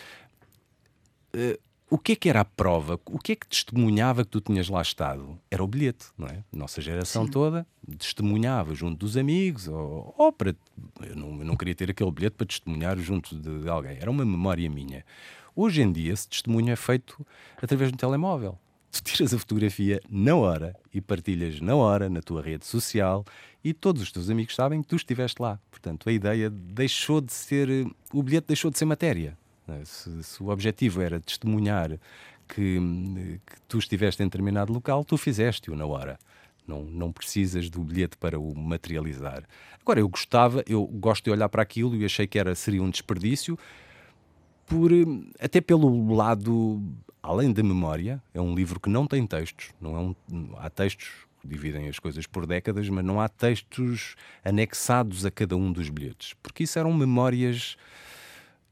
[1.32, 1.58] eh,
[1.88, 2.98] o que é que era a prova?
[3.06, 5.38] O que é que testemunhava que tu tinhas lá estado?
[5.50, 6.42] Era o bilhete, não é?
[6.52, 7.30] Nossa geração Sim.
[7.30, 7.66] toda
[7.98, 10.56] testemunhava junto dos amigos, ou, ou para.
[11.02, 13.96] Eu não, eu não queria ter aquele bilhete para testemunhar junto de, de alguém.
[14.00, 15.04] Era uma memória minha.
[15.58, 17.26] Hoje em dia, esse testemunho é feito
[17.56, 18.58] através do telemóvel.
[18.92, 23.24] Tu tiras a fotografia na hora e partilhas na hora na tua rede social
[23.64, 25.58] e todos os teus amigos sabem que tu estiveste lá.
[25.70, 27.90] Portanto, a ideia deixou de ser.
[28.12, 29.36] O bilhete deixou de ser matéria.
[29.66, 29.82] é?
[29.86, 31.98] Se, se o objetivo era testemunhar
[32.46, 32.78] que,
[33.46, 36.18] que tu estiveste em determinado local, tu fizeste-o na hora.
[36.68, 39.42] Não, não precisas do bilhete para o materializar.
[39.80, 42.90] Agora, eu gostava, eu gosto de olhar para aquilo e achei que era, seria um
[42.90, 43.58] desperdício,
[44.66, 45.04] por, eh,
[45.40, 46.82] até pelo lado,
[47.22, 50.14] além da memória, é um livro que não tem textos, não é um,
[50.58, 51.08] há textos
[51.40, 55.88] que dividem as coisas por décadas, mas não há textos anexados a cada um dos
[55.88, 57.76] bilhetes, porque isso eram memórias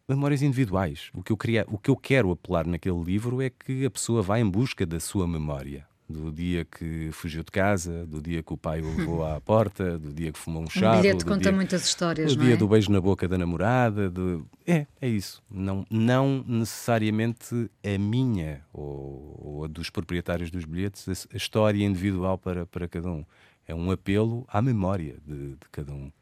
[0.06, 1.08] memórias individuais.
[1.14, 4.20] O que eu queria, o que eu quero apelar naquele livro é que a pessoa
[4.20, 5.86] vá em busca da sua memória.
[6.06, 9.98] Do dia que fugiu de casa, do dia que o pai o levou à porta,
[9.98, 11.00] do dia que fumou um Um charro.
[11.00, 12.56] bilhete do conta dia- muitas histórias, o não dia é?
[12.58, 14.10] do beijo na boca da namorada.
[14.10, 15.42] do- É, é isso.
[15.50, 22.36] Não, não necessariamente a minha ou, ou a dos proprietários dos bilhetes, a, história individual
[22.36, 23.24] para, para cada um.
[23.66, 26.12] É um apelo à memória de, de cada um.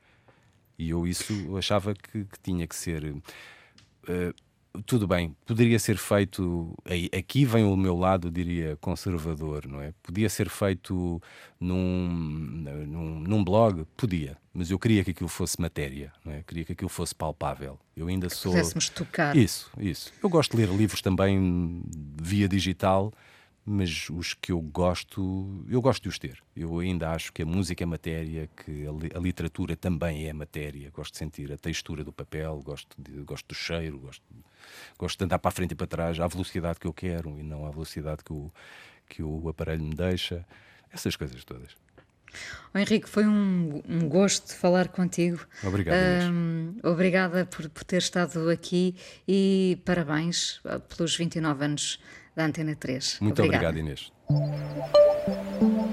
[0.78, 3.16] E eu isso achava que, que tinha que ser.
[4.08, 4.32] eh,
[4.86, 6.74] tudo bem, poderia ser feito.
[7.16, 9.92] Aqui vem o meu lado, diria, conservador, não é?
[10.02, 11.20] Podia ser feito
[11.60, 12.08] num,
[12.86, 13.84] num, num blog?
[13.96, 16.42] Podia, mas eu queria que aquilo fosse matéria, não é?
[16.42, 17.78] Queria que aquilo fosse palpável.
[17.96, 18.52] Eu ainda sou.
[18.52, 19.36] Pudéssemos tocar.
[19.36, 20.12] Isso, isso.
[20.22, 21.82] Eu gosto de ler livros também
[22.20, 23.12] via digital,
[23.64, 26.38] mas os que eu gosto, eu gosto de os ter.
[26.56, 30.32] Eu ainda acho que a música é matéria, que a, li- a literatura também é
[30.32, 30.90] matéria.
[30.90, 34.22] Gosto de sentir a textura do papel, gosto, de- gosto do cheiro, gosto,
[34.98, 37.42] gosto de andar para a frente e para trás à velocidade que eu quero e
[37.42, 38.50] não à velocidade que o,
[39.08, 40.44] que o aparelho me deixa.
[40.92, 41.74] Essas coisas todas.
[42.74, 45.40] Oh, Henrique, foi um, um gosto falar contigo.
[45.62, 45.96] Obrigado,
[46.82, 48.96] obrigada por, por ter estado aqui
[49.28, 52.00] e parabéns ah, pelos 29 anos
[52.34, 53.18] da Antena 3.
[53.20, 53.68] Muito Obrigada.
[53.68, 55.92] obrigado, Inês.